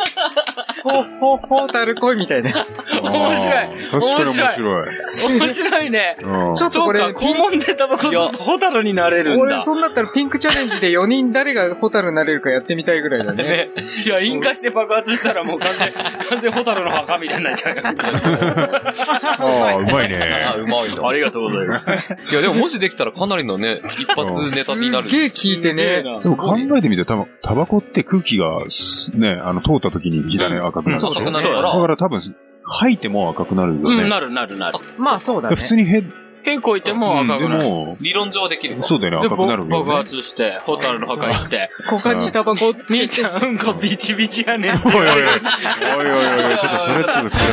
[0.83, 2.66] ほ、ほ、ほたる恋みたいな。
[3.03, 5.39] 面白い確かに面白い。
[5.39, 6.16] 面白いね。
[6.22, 9.64] うんちょっとこれそうか、、肛門でタバコ吸うとホタルになれるん俺、だ。
[9.64, 13.70] そんなったらピンクチャレンジで4人誰がホタルになれるかやってみたいぐらいだね。
[14.05, 15.93] いや、引火して爆発したらもう完全、
[16.31, 17.83] 完全ホタルの墓みたいになっちゃうよ。
[17.85, 20.55] ああ、うまいあ、ね。
[20.59, 21.09] うまいな。
[21.09, 22.12] ありがとうございます。
[22.31, 25.09] いや、でももしできたらかなりのね、一発ネタになる。
[25.09, 26.03] すっげえ聞いてね。
[26.22, 31.01] でも考えてみて、たタバコって空気がす、ね、あの、通った時に火種赤くなる。
[31.01, 31.73] そう赤くなるかだら。
[31.73, 34.09] から多分、吐いても赤くなるようん、ね。
[34.09, 34.79] なるなるなる。
[34.99, 35.57] まあそうだね。
[35.57, 36.12] 普通にヘッ、
[36.49, 37.59] 結構いても赤くなる。
[37.59, 38.82] でも、理論上はできる。
[38.82, 39.96] そうだよね、で、赤くなるよ爆ね。
[39.96, 47.44] 発して、ホタルの墓行って、股間にタバコみーちゃんうんこビチビチやねんって おいおいおい、おいおいおい、ちょっとそれちょっと比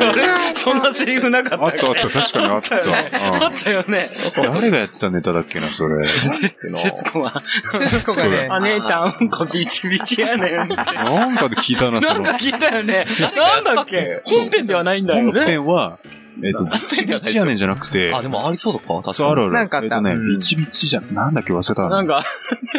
[0.00, 2.76] べあれそんなセリフなかったあったあった、確かにあった。
[3.44, 4.04] あったよね。
[4.38, 6.06] うん誰がやってたネタだっけな、それ。
[6.72, 7.42] 節子が、
[7.82, 8.48] 節子がね。
[8.50, 10.56] あ姉ちゃんうんこビチビチやねん。
[10.56, 12.38] なんかで聞いたな、そのなんか。
[12.44, 13.06] 聞いたよね。
[13.36, 14.22] なんだっけ？
[14.24, 15.46] 本編ではないんだよ本ね。
[15.46, 15.98] 編は、
[16.42, 19.14] えっと、ビチビチやねんじゃなくて、あ、でもありそうだか確かに。
[19.14, 19.52] そう、あるある。
[19.52, 21.88] なんかあったえっとねう、んビチビチじゃん、なんだっけ忘れたな。
[21.88, 22.24] なんか、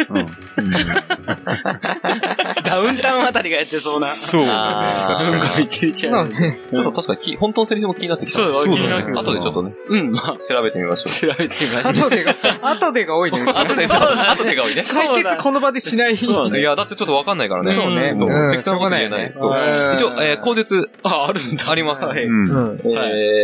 [0.09, 0.27] うんうん
[2.63, 4.07] ダウンタウンあたりがやってそうな。
[4.07, 5.41] そうだね、あー確かに。
[5.41, 6.33] うんこビチビチやねん。
[6.33, 6.59] ね。
[6.73, 8.37] ちょっと確かにき、本当のセリフも気になってきた。
[8.37, 12.07] そう、そうなるけど後でちょっとね、うん、まあ、調べてみましょ調べてみましょう。
[12.07, 13.39] 後でが、後でが多いね。
[13.41, 13.49] う。
[13.49, 14.81] 後で、後でが多いね。
[14.81, 16.15] 解決この場でしない。
[16.15, 17.71] そうねいや、だってちょっとわかんないからね。
[17.71, 18.13] そうね。
[18.17, 19.33] そううん、適当なこと言えない。
[19.37, 21.69] そううん一応、えー、口述あ、あるんだ。
[21.69, 22.05] あります。
[22.05, 22.79] はいうんうん。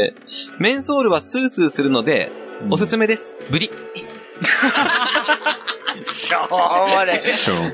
[0.03, 2.31] えー、メンソールはスースーするので、
[2.69, 3.39] おすすめです。
[3.49, 3.71] ブリ。
[6.03, 7.21] しょうもね。
[7.21, 7.73] そう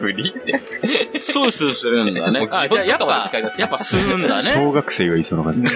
[0.00, 1.18] ブリって。
[1.18, 2.48] ソースするんだね。
[2.50, 4.42] あ、じゃあやっぱ、やっぱ吸うんだね。
[4.42, 5.70] 小学生がいそうな感じ。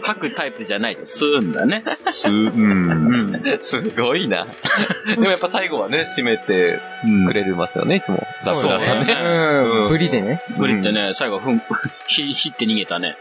[0.00, 1.84] 吐くタイプじゃないと吸うんだね。
[2.06, 2.46] す、うん。
[2.46, 3.58] うん。
[3.60, 4.46] すごいな。
[5.06, 8.22] でもやっぱ最後はね、締めてうんくれるますよね、いつも。
[8.42, 9.14] ザそうだねクラさんね。
[9.14, 9.88] うん。
[9.88, 10.42] ブリでね。
[10.56, 11.60] ブリってね、最後、ふん、
[12.06, 13.16] ひ、ひって逃げたね。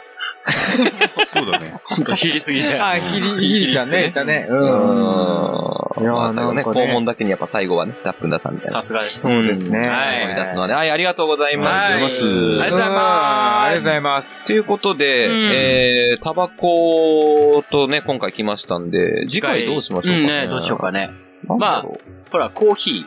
[1.27, 1.79] そうだね。
[1.83, 2.85] ほんと、ひりすぎだよ。
[2.85, 4.47] あ、ヒリ、ヒリちゃんね、いたね。
[4.49, 4.53] う。
[4.53, 5.77] うんん。
[5.99, 8.87] いやなんかね肛門だけにやっぱ最後はね、ダップンダさんみたいなさ。
[8.87, 9.21] すがです。
[9.21, 9.79] そうですね。
[9.79, 10.73] はい思い出すのはね。
[10.73, 11.73] はい、ありがとうございます。
[11.73, 13.69] はいありがとうございますありがとうございあます。
[13.69, 14.47] りがとうございます。
[14.47, 20.17] ということで、うんえー、タバコとね、今回来ましたんで、次回どうしましょうかね。
[20.19, 21.09] うんね、どうしようかね。
[21.47, 21.99] なんだろ
[22.31, 23.05] ほら、コーヒー、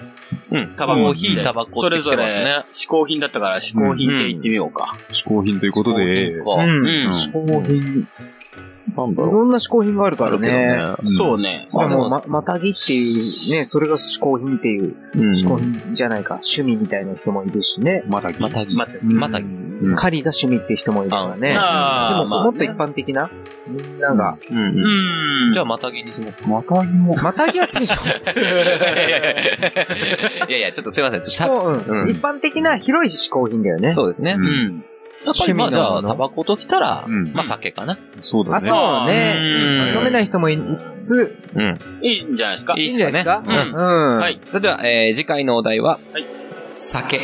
[0.52, 0.58] う。
[0.58, 0.76] うん。
[0.76, 4.96] タバココーヒー、タバコそれぞれ、嗜好品だったから、嗜好品って言ってみようか。
[5.10, 6.32] 嗜好品ということで。
[6.32, 8.08] うん嗜好品。
[8.96, 10.78] なんだろいろんな嗜好品があるからね。
[11.02, 11.68] うんそうね。
[11.72, 14.96] でも、ま、またぎっていう、ね、それが嗜好品っていう。
[15.14, 16.40] 嗜好品じゃないか。
[16.42, 18.02] 趣味みたいな人もいるしね。
[18.06, 18.40] またぎ。
[18.40, 18.74] またぎ。
[18.74, 18.86] ま
[19.28, 19.46] たぎ。
[19.46, 21.48] うん狩りが趣味っていう人もいるからね。
[21.48, 23.30] でも、もっと一般的な、
[23.66, 25.50] みんなが、うんう。
[25.50, 25.52] ん。
[25.54, 26.46] じゃあ、またぎにします。
[26.46, 27.16] またぎも。
[27.16, 27.96] またぎはつでしょ。
[30.48, 31.22] いやいや、ちょっとすいません。
[31.22, 33.92] ちょっと嗜好うんうん一般的な広い嗜好品だよね。
[33.92, 34.36] そうですね。
[34.38, 34.84] うんうん。
[35.24, 37.94] やっぱりまあじゃあ、タバコときたら、うんまあ酒かな。
[37.94, 38.60] あ、そうだね。
[38.60, 39.34] そうね。
[39.94, 40.58] うん飲めない人もい
[41.04, 41.78] つつ、うん。
[42.02, 42.74] いいんじゃないですか。
[42.76, 43.42] いいいんじゃないですか。
[43.46, 44.18] うんうん。
[44.18, 44.40] はい。
[44.46, 46.26] それでは、えー、次回のお題は、はい
[46.72, 47.18] 酒。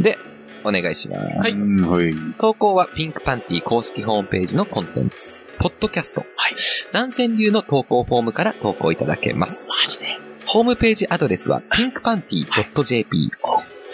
[0.00, 0.18] で、
[0.64, 1.80] お願いします。
[1.80, 2.14] はい。
[2.38, 6.56] 投稿はピンクパンティ公式ホームページのコンテンツ、ポッドキャスト、はい。
[6.92, 9.70] 南千流の投稿フォームから投稿いただけます。
[9.84, 13.30] マジでホームページアドレスは pinkpanty.jp、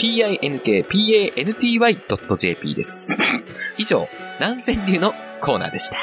[0.01, 3.14] pinkpanty.jp です。
[3.76, 5.98] 以上、南千流のコーナーでした。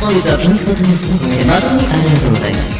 [0.00, 2.75] 本日はピンクボトルスので誠にありがとうございます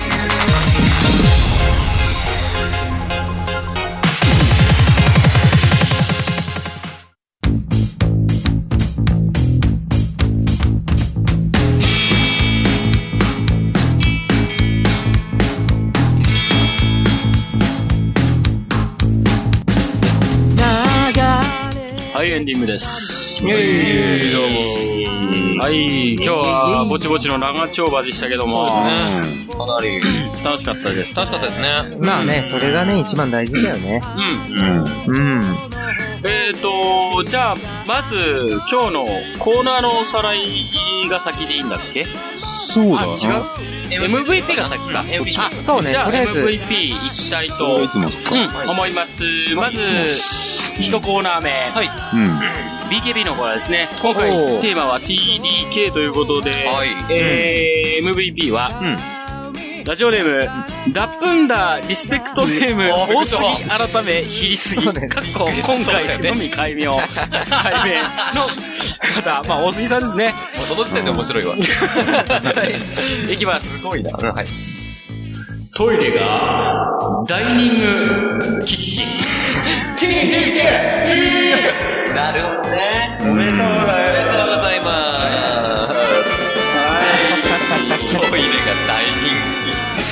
[22.56, 23.36] はい、エンディングです。
[23.36, 25.62] イェーイどうも。
[25.62, 30.00] はい、今日はぼちぼちの長丁場でしたけども、かなり
[30.42, 31.14] 楽しかったです。
[31.14, 31.98] 楽しかったですね。
[32.00, 34.00] まあね、それがね、一番大事だよね。
[34.56, 34.84] うん。
[35.06, 35.44] うん。
[36.24, 39.06] えーと、じゃあ、まず、今日の
[39.38, 40.40] コーナーのおさらい
[41.10, 42.06] が先でいいんだっけ？
[42.66, 43.12] そうだな。
[43.12, 43.16] あ、違う？
[43.88, 45.00] ?MVP が先か。
[45.00, 47.76] あ、そうねじゃあとりあえず MVP いきたいと。
[47.76, 49.22] うん、思います。
[49.54, 49.78] まず、
[50.80, 51.50] 一コーナー目。
[51.70, 51.86] はい。
[51.86, 52.38] うん。
[52.88, 53.88] BKB のコーナーですね。
[54.00, 54.30] 今回
[54.60, 58.70] テーマは TDK ということで、はいえー、MVP は、
[59.86, 60.40] ラジオネーム、
[60.92, 63.42] ラップンダーリスペクトネーム、あびっ多くりしたす
[63.92, 64.84] ぎ改め、ひりすぎ。
[64.84, 64.94] かっ
[65.32, 67.04] こ、今回のみ解明、解
[67.92, 67.98] 明
[68.34, 68.42] の
[69.22, 70.34] 方、 まあ、大杉さんですね。
[70.54, 71.54] その時点で面白いわ。
[73.30, 73.78] いきます。
[73.78, 74.10] すごいな。
[74.10, 74.46] はい。
[75.76, 76.88] トイレが、
[77.28, 79.06] ダイニングキッチン。
[82.12, 83.18] なるほどね。
[83.20, 84.36] おめでとうございます。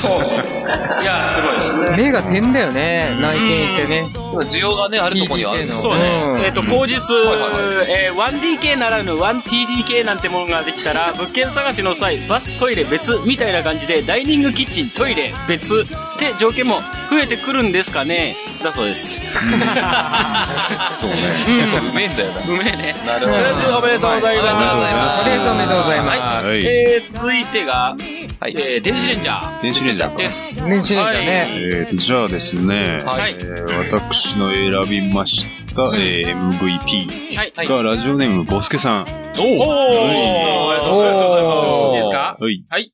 [0.05, 1.01] そう。
[1.01, 1.97] いや、すごいですね。
[1.97, 4.09] 目が点だよね、内見行ってね。
[4.49, 4.57] 気。
[4.57, 5.73] 需要がね、あるとこにはあるの。
[5.73, 6.23] そうね。
[6.25, 19.21] うんえっ、と、後日、はいえー 1DK ならぬ 1TDK なんてものができたら、物件探しの際、バス、トイレ別みたいな感じで、ダイニングキッチン、トイレ別って条件も増えてくるんですかねだそうです。
[19.21, 21.45] そうね。
[21.91, 22.41] うめえんだよな。
[22.41, 22.95] うめえね。
[23.05, 24.49] なるとりあえずおめでとうございます。
[24.49, 26.47] ありがとうございますおめでとうございます。
[26.47, 26.65] はい。
[26.65, 27.95] えー、続いてが、
[28.39, 30.69] はいえー、電子レンジャー電子レンジャーかです。
[30.69, 33.35] 電子レンジャーねえーと、じゃあですね、はい。
[33.37, 37.67] えー私の選びました、えー MVP。
[37.67, 39.03] がラジオネームボスケさん。
[39.03, 41.79] おー、ありがとうございます。
[41.89, 42.65] いいですかはい。
[42.69, 42.91] はい。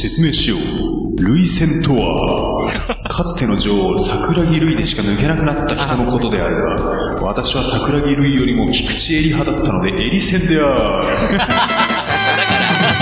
[0.00, 1.22] 説明しよう。
[1.22, 2.70] 類線とは、
[3.08, 11.38] かつての女王、桜木類でしか抜けなくなった人のことであるが、私は桜木類よりも菊池襟派だったので、襟線である。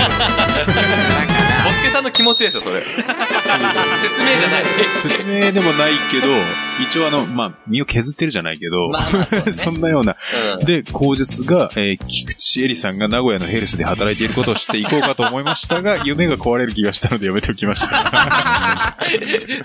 [0.03, 1.32] ボスケさ
[2.03, 2.81] んの気持ちでしょ、それ。
[2.85, 4.63] 説明じゃない。
[5.03, 6.27] 説明でもないけど、
[6.81, 10.15] 一応あの、まあ、身を削ってるじゃないけど、まあまあそうね そんなような。
[10.59, 18.97] うんで、口述が、えー菊池絵里さんが名古屋のヘルスで働いていることを知っていこうかと思いましたが、 夢が壊れる気がしたのでやめておきました。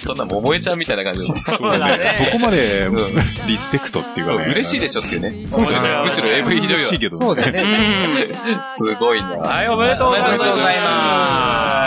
[0.01, 1.45] そんな桃江ちゃんみたいな感じです。
[1.45, 2.97] そうだねそこまでう、
[3.47, 4.45] リスペクトっていうかね。
[4.53, 5.49] 嬉しいでしょっていうね。
[5.49, 7.16] そうですねむしろ AV 女優嬉しいけど。
[7.16, 7.62] そうだね。
[7.62, 7.66] ん。
[8.86, 9.28] すごいな。
[9.28, 11.78] はい、おめでとうございます。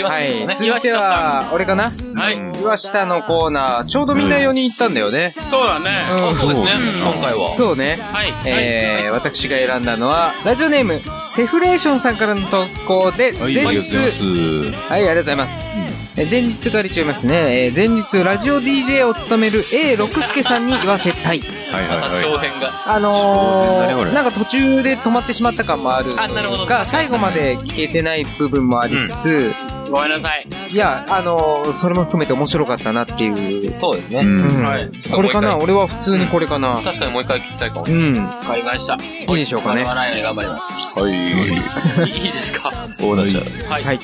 [0.00, 0.30] 岩はい。
[0.30, 0.54] 下さんね。
[0.58, 1.92] 続いては、俺かな？
[2.16, 2.60] はい。
[2.60, 5.32] 岩下のコーナー、ちょうどみんな4人行ったんだよね。
[5.50, 5.90] そうだね。
[6.30, 6.70] うんそうですね、
[7.02, 7.50] 今回は。
[7.56, 7.98] そうね。
[8.12, 8.32] はい。
[8.46, 14.92] えー、私が選んだのは、ラジオネーム、セフレーションさんからの投稿で、はい、前ありがとうございま日、す。
[14.92, 15.70] はい、ありがとうございます。
[16.16, 17.66] え前日から言いますね。
[17.66, 21.40] えー前日、ラジオ DJ を務める A 六助さんに言わせたい。
[21.40, 22.20] はいはいはい。
[22.20, 22.92] 長編が。
[22.92, 29.54] あのー、なんか途中で止まってしまった感もあるとあなるほどいうか、最後まで聞けてない部分もありつつ、
[29.90, 30.46] ごめんなさい。
[30.70, 33.70] いや、あのー、それも含めて面白かったなっていう。
[33.70, 34.20] そうですね。
[34.20, 34.92] うん。
[35.10, 35.58] これかな？
[35.58, 37.86] 俺は普通にこれかな確かにもう一回聞きたいかも。
[37.88, 38.24] うん。
[38.24, 38.94] わかりました。
[38.94, 38.98] い
[39.34, 41.00] いでしょうかね笑わないように頑張ります。
[41.00, 41.12] はい。
[42.08, 42.68] いいですか？
[42.68, 43.72] オーダー。
[43.72, 43.84] はい。
[43.84, 43.98] はい。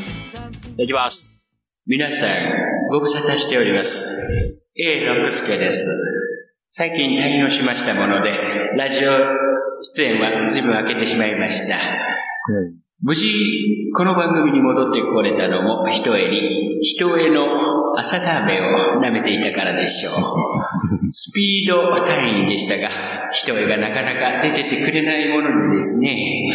[0.78, 1.34] いきます。
[1.86, 2.28] 皆さん、
[2.90, 4.20] ご無沙汰しております。
[4.76, 5.86] A 六助です。
[6.68, 8.30] 最近退院をしましたもので、
[8.76, 9.10] ラジオ
[9.80, 11.76] 出演は随分空けてしまいました。
[13.06, 13.28] 無事、
[13.96, 20.12] この番組に戻ってこれたのも、一襟、人への朝ラーメンを舐めていたからでしょう。
[21.08, 22.88] スピード単位でしたが、
[23.30, 26.48] 人へがなかなか出ててくれないものでですね。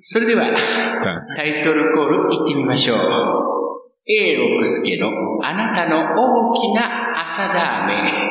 [0.00, 0.52] それでは、
[1.36, 2.98] タイトルコール行ってみましょう。
[4.08, 5.12] A 六助の
[5.44, 8.28] あなたの大きな朝ラーメン。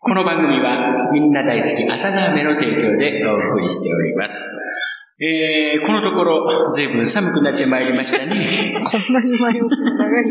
[0.00, 4.56] この番組はみんな大好き朝ラーメンの提供でお送りしております。
[5.22, 8.72] えー、このところ、ずいぶん寒くなってまいりましたね。
[8.90, 10.24] こんなに前置き長い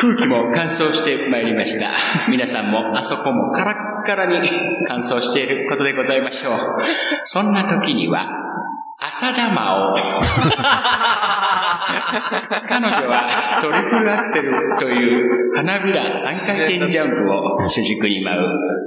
[0.00, 1.90] 空気も乾燥してまいりました。
[2.30, 4.48] 皆さんもあそこもカラッカラに
[4.88, 6.58] 乾燥していることでございましょう。
[7.24, 8.26] そんな時には、
[8.98, 9.94] 浅玉を。
[12.66, 18.40] 彼女はトリプルアクセルという花びら3回転ジャンプを主軸に舞う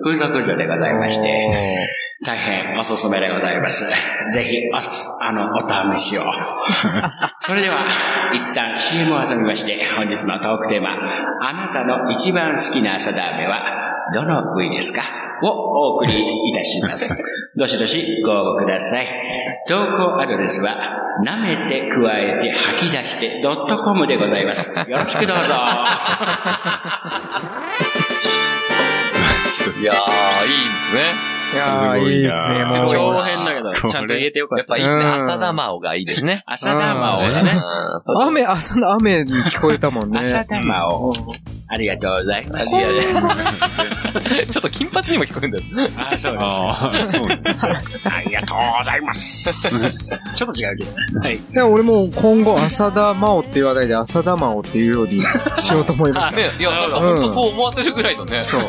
[0.04, 3.86] 風俗女でございまして、大変おすすめでございます。
[4.32, 6.24] ぜひ、おつ、あの、お試しを。
[7.40, 7.86] それでは、
[8.34, 10.90] 一旦 CM を挟みまして、本日のトークテーマ、
[11.42, 13.62] あなたの一番好きな朝ラーメンは、
[14.16, 15.04] どの部位ですか？
[15.44, 17.24] をお送りいたします。
[17.56, 19.08] どしどしご応募ください。
[19.68, 20.76] 投稿アドレスは、
[21.24, 24.76] 舐めて加えて吐き出してドットコムでございます。
[24.90, 25.54] よろしくどうぞ。
[29.80, 31.37] いやー、いいですね。
[31.54, 32.88] いやー、いいですね、もう。
[32.88, 34.62] 長編だけど、ちゃんと言えてよかった。
[34.62, 35.04] やっぱいいですね。
[35.04, 36.44] うん浅田真央がいいですね。
[36.48, 37.52] 朝玉をだね。
[37.52, 40.20] うん雨、朝の雨に聞こえたもんね。
[40.22, 41.14] 朝玉を。
[41.70, 42.76] ありがとうございます。
[44.50, 45.90] ちょっと金髪にも聞こえるんだよ。
[45.98, 46.44] あ、そうです。
[46.44, 47.42] ああ、そうね。
[48.06, 50.22] ありがとうございます。
[50.34, 51.20] ちょっと違うけど。
[51.20, 51.36] はい。
[51.36, 55.22] いや、俺も今後、浅田真央って言わないで、浅田真央っていうように
[55.58, 56.38] しようと思いました。
[56.38, 58.46] ね、 いや、なんか本当そう思わせるぐらいのね。
[58.50, 58.62] そう。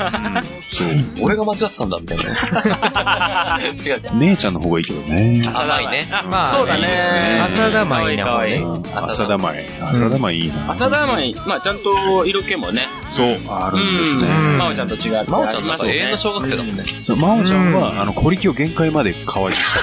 [1.21, 3.79] 俺が間違ってたんだ、みたいなね。
[3.85, 4.01] 違う。
[4.19, 5.49] 姉ちゃんの方がいいけどね。
[5.55, 6.09] 甘いね。
[6.29, 6.99] まあそうだね。
[7.45, 9.57] 浅田舞な方ねうん浅田舞。
[9.93, 10.73] 浅田舞いいな。
[10.73, 12.88] 浅田舞、まあちゃんと色気もね。
[13.11, 14.29] そう、あるんですね。
[14.29, 14.59] うん。
[14.59, 15.09] まおちゃんと違って。
[15.31, 16.85] 真央ちゃんなんか永遠の小学生だもんね。
[17.07, 19.81] 真央ちゃんは、あの、小力を限界まで可愛くした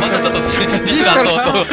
[0.00, 1.64] またちょっと、ディスラー相当。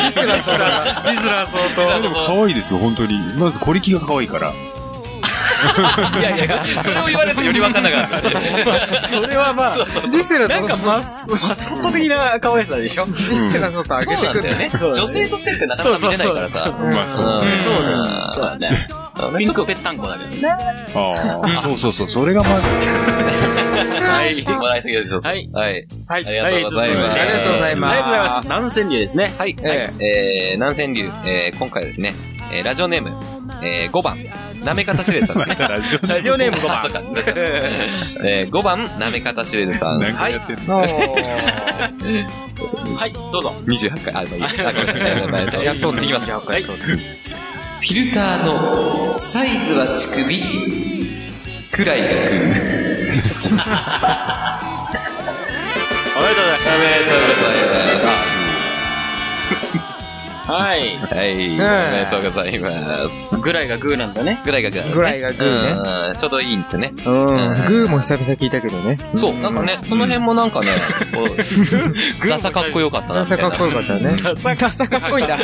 [0.00, 1.88] リスラー相当。
[1.88, 2.02] 顔。
[2.02, 3.18] でも可愛いですよ、本当に。
[3.38, 4.52] まず小力が可愛いから。
[6.18, 8.18] いやいや、それを言われるとよりわかんなかった。
[9.00, 13.06] それはまあ、ディスラなんかマス、マスコット的な可愛さでしょ？
[13.06, 14.70] ディスラそうと上げてくんだよね。
[14.72, 16.70] 女性としてってなかなか見れないからさ。
[16.70, 17.24] まあ、そう。
[17.24, 18.88] うんそうだそうだね。
[19.38, 20.48] ピンクぺったんこだけどね。
[20.50, 24.44] ああ、そうそうそう、それがまず、はい。
[24.44, 25.20] 笑いすぎですよ。
[25.22, 25.48] はい。
[25.52, 25.86] はい。
[26.08, 26.26] はい。
[26.26, 28.42] ありがとうございますありがとうございますありがとうございます。
[28.44, 29.32] 南千流ですね。
[29.38, 29.56] はい。
[29.62, 32.12] ええー、南千流、えー、今回はですね、
[32.52, 33.12] えー、ラジオネーム、
[33.62, 34.18] えー、5番、
[34.64, 35.46] なめかたしれさんね。
[35.58, 37.00] ラジオラジオネーム5あ、そうか。
[37.00, 37.12] 番。
[38.26, 40.00] えー、5番、なめかたしれさん。
[40.00, 40.78] 何回やってんの？
[42.96, 43.54] はい、どうぞ。
[43.66, 44.14] 28回。
[44.14, 44.68] あ、まあいいや。
[44.68, 44.72] あ、
[45.20, 45.64] ごめんなさい。
[45.64, 46.30] やっといきます。
[46.30, 46.62] はい。
[46.62, 50.42] フィルターのサイズは乳首
[51.70, 52.14] くらいがく。
[56.16, 56.70] おめでとうございます。
[56.74, 58.33] おめでとうございます。
[60.46, 60.96] はい。
[60.96, 61.32] はい。
[61.32, 62.70] おめでとうございま
[63.30, 63.40] す。
[63.40, 64.40] ぐらいがグーなんだね。
[64.44, 64.94] ぐらいがグー。
[64.94, 66.18] ぐらいがグーねうん。
[66.18, 66.92] ちょうどいいんってね。
[66.92, 66.96] うん。
[66.96, 68.98] グーも久々聞いたけどね。
[69.14, 70.72] そう、なんかね、その辺もなんかね、
[71.14, 71.28] こう、
[72.28, 73.14] ダサかっこよかったな。
[73.20, 74.16] ダサかっこよかったね。
[74.22, 74.66] ダサか
[74.98, 75.38] っこいいな。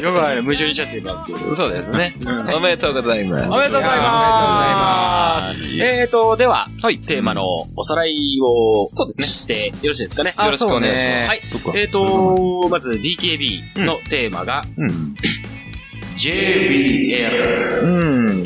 [0.00, 1.54] ヨガは矛盾しちゃっていますけど。
[1.54, 2.14] そうですね。
[2.54, 3.48] おめでとうございます。
[3.50, 5.82] おめでとうございます。
[5.82, 6.98] えーと、では、はい。
[6.98, 7.44] テーマの
[7.76, 10.34] おさらいをそうですねしてよろしいですかね。
[10.36, 11.68] よろしくお願いします。
[11.68, 11.80] はい。
[11.80, 15.14] えーと、まず BKB のテーマが、うん。
[16.16, 17.86] JBL う
[18.32, 18.42] ん。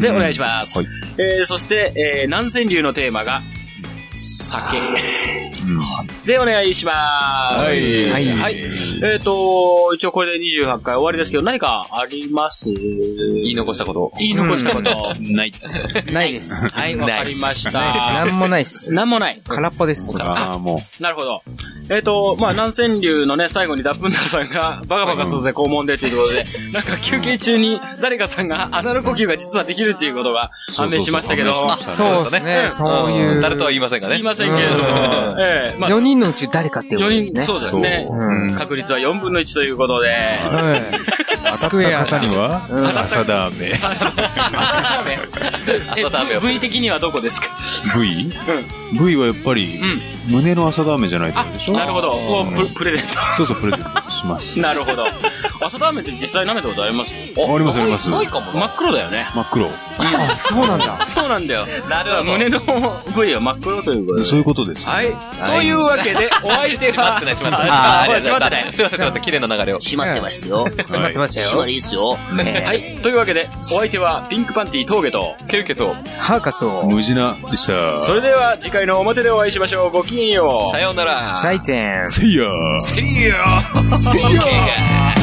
[0.00, 0.78] でお願いします。
[0.78, 0.86] はい
[1.20, 3.40] えーそして、えー南川流のテーマが、
[4.14, 4.78] 酒。
[6.26, 7.58] でお願いします。
[7.58, 8.56] はいはいはい。
[9.02, 12.70] えっ、と、一応これで28回終わりですけど、何かあります？
[12.70, 14.12] 言い残したこと。
[14.18, 15.14] 言い残したこと。
[15.20, 15.52] ない。
[16.12, 16.68] ないです。
[16.72, 17.64] はい、わかりまし。
[17.64, 17.72] た。
[17.72, 18.92] なんもないっす。
[18.92, 19.40] なんもない。
[19.46, 20.10] 空っぽです。
[20.18, 21.42] ああ、もなるほど。
[21.90, 32.68] えっ、と、まあ、南川流のね、最後にダップンダーさんが、 バカバカするぜ、肛門でということで、なんか休憩中に誰かさんがアナル呼吸が実はできるっていうことが判明しましたけど、そうそうそうそうですね。
[32.72, 33.40] そういう。
[33.40, 34.14] 誰とは言いませんがね。
[34.14, 34.84] 言いませんけれども、
[35.40, 37.42] ええまあ、4人のうち誰かっていうこと4ですね。
[37.42, 38.06] 人、そうですね。
[38.10, 41.52] うん確率は4分の1ということで、はい。
[41.56, 43.66] スクエア方には、うん 朝ダーメ。
[43.68, 43.74] え
[46.04, 47.48] 朝ダメよ V 的にはどこですか
[47.96, 48.32] ？V?
[48.98, 49.78] V はやっぱり、
[50.28, 51.72] 胸の朝ダーメンじゃないとでしょ？
[51.74, 52.10] なるほど。
[52.10, 53.04] おププレゼン
[53.36, 54.56] そうそう、プレゼントします。
[54.56, 54.60] ト。
[54.62, 55.06] なるほど。
[55.60, 57.10] 朝ラーメンって実際舐めたことあります？
[57.12, 58.10] ありますあります。
[58.10, 58.60] ないかもな。
[58.60, 59.26] 真っ黒だよね。
[59.34, 59.70] 真っ黒。
[59.98, 60.98] あ、そうなんだ。
[61.06, 61.66] そうなんだよ。
[61.88, 62.24] なるほど。
[62.24, 62.60] 胸の
[63.14, 64.26] 部位は真っ黒ということで。
[64.26, 64.86] そういうことです。
[64.88, 65.08] はい。
[65.54, 67.70] というわけで、 お相手は閉まって、ない、閉まってない。
[67.70, 69.78] あーあー、閉まってないすいません、すいません、綺麗な流れを。
[69.78, 70.64] 閉まってますよ。
[70.64, 71.66] 閉まってましたよ閉ま。
[71.66, 72.18] りいいっすよ。
[72.66, 72.98] はい。
[73.02, 78.00] というわけで、お相手はピンクパンティ峠と、ケウケと、ハーカスと、無事なでした。
[78.00, 79.90] それでは次回の表でお会いしましょう。
[79.90, 80.76] ごきげんよう。
[80.76, 81.38] さようなら。
[81.40, 82.06] サイテン。
[82.06, 82.44] せいや
[82.80, 85.14] せいやーが。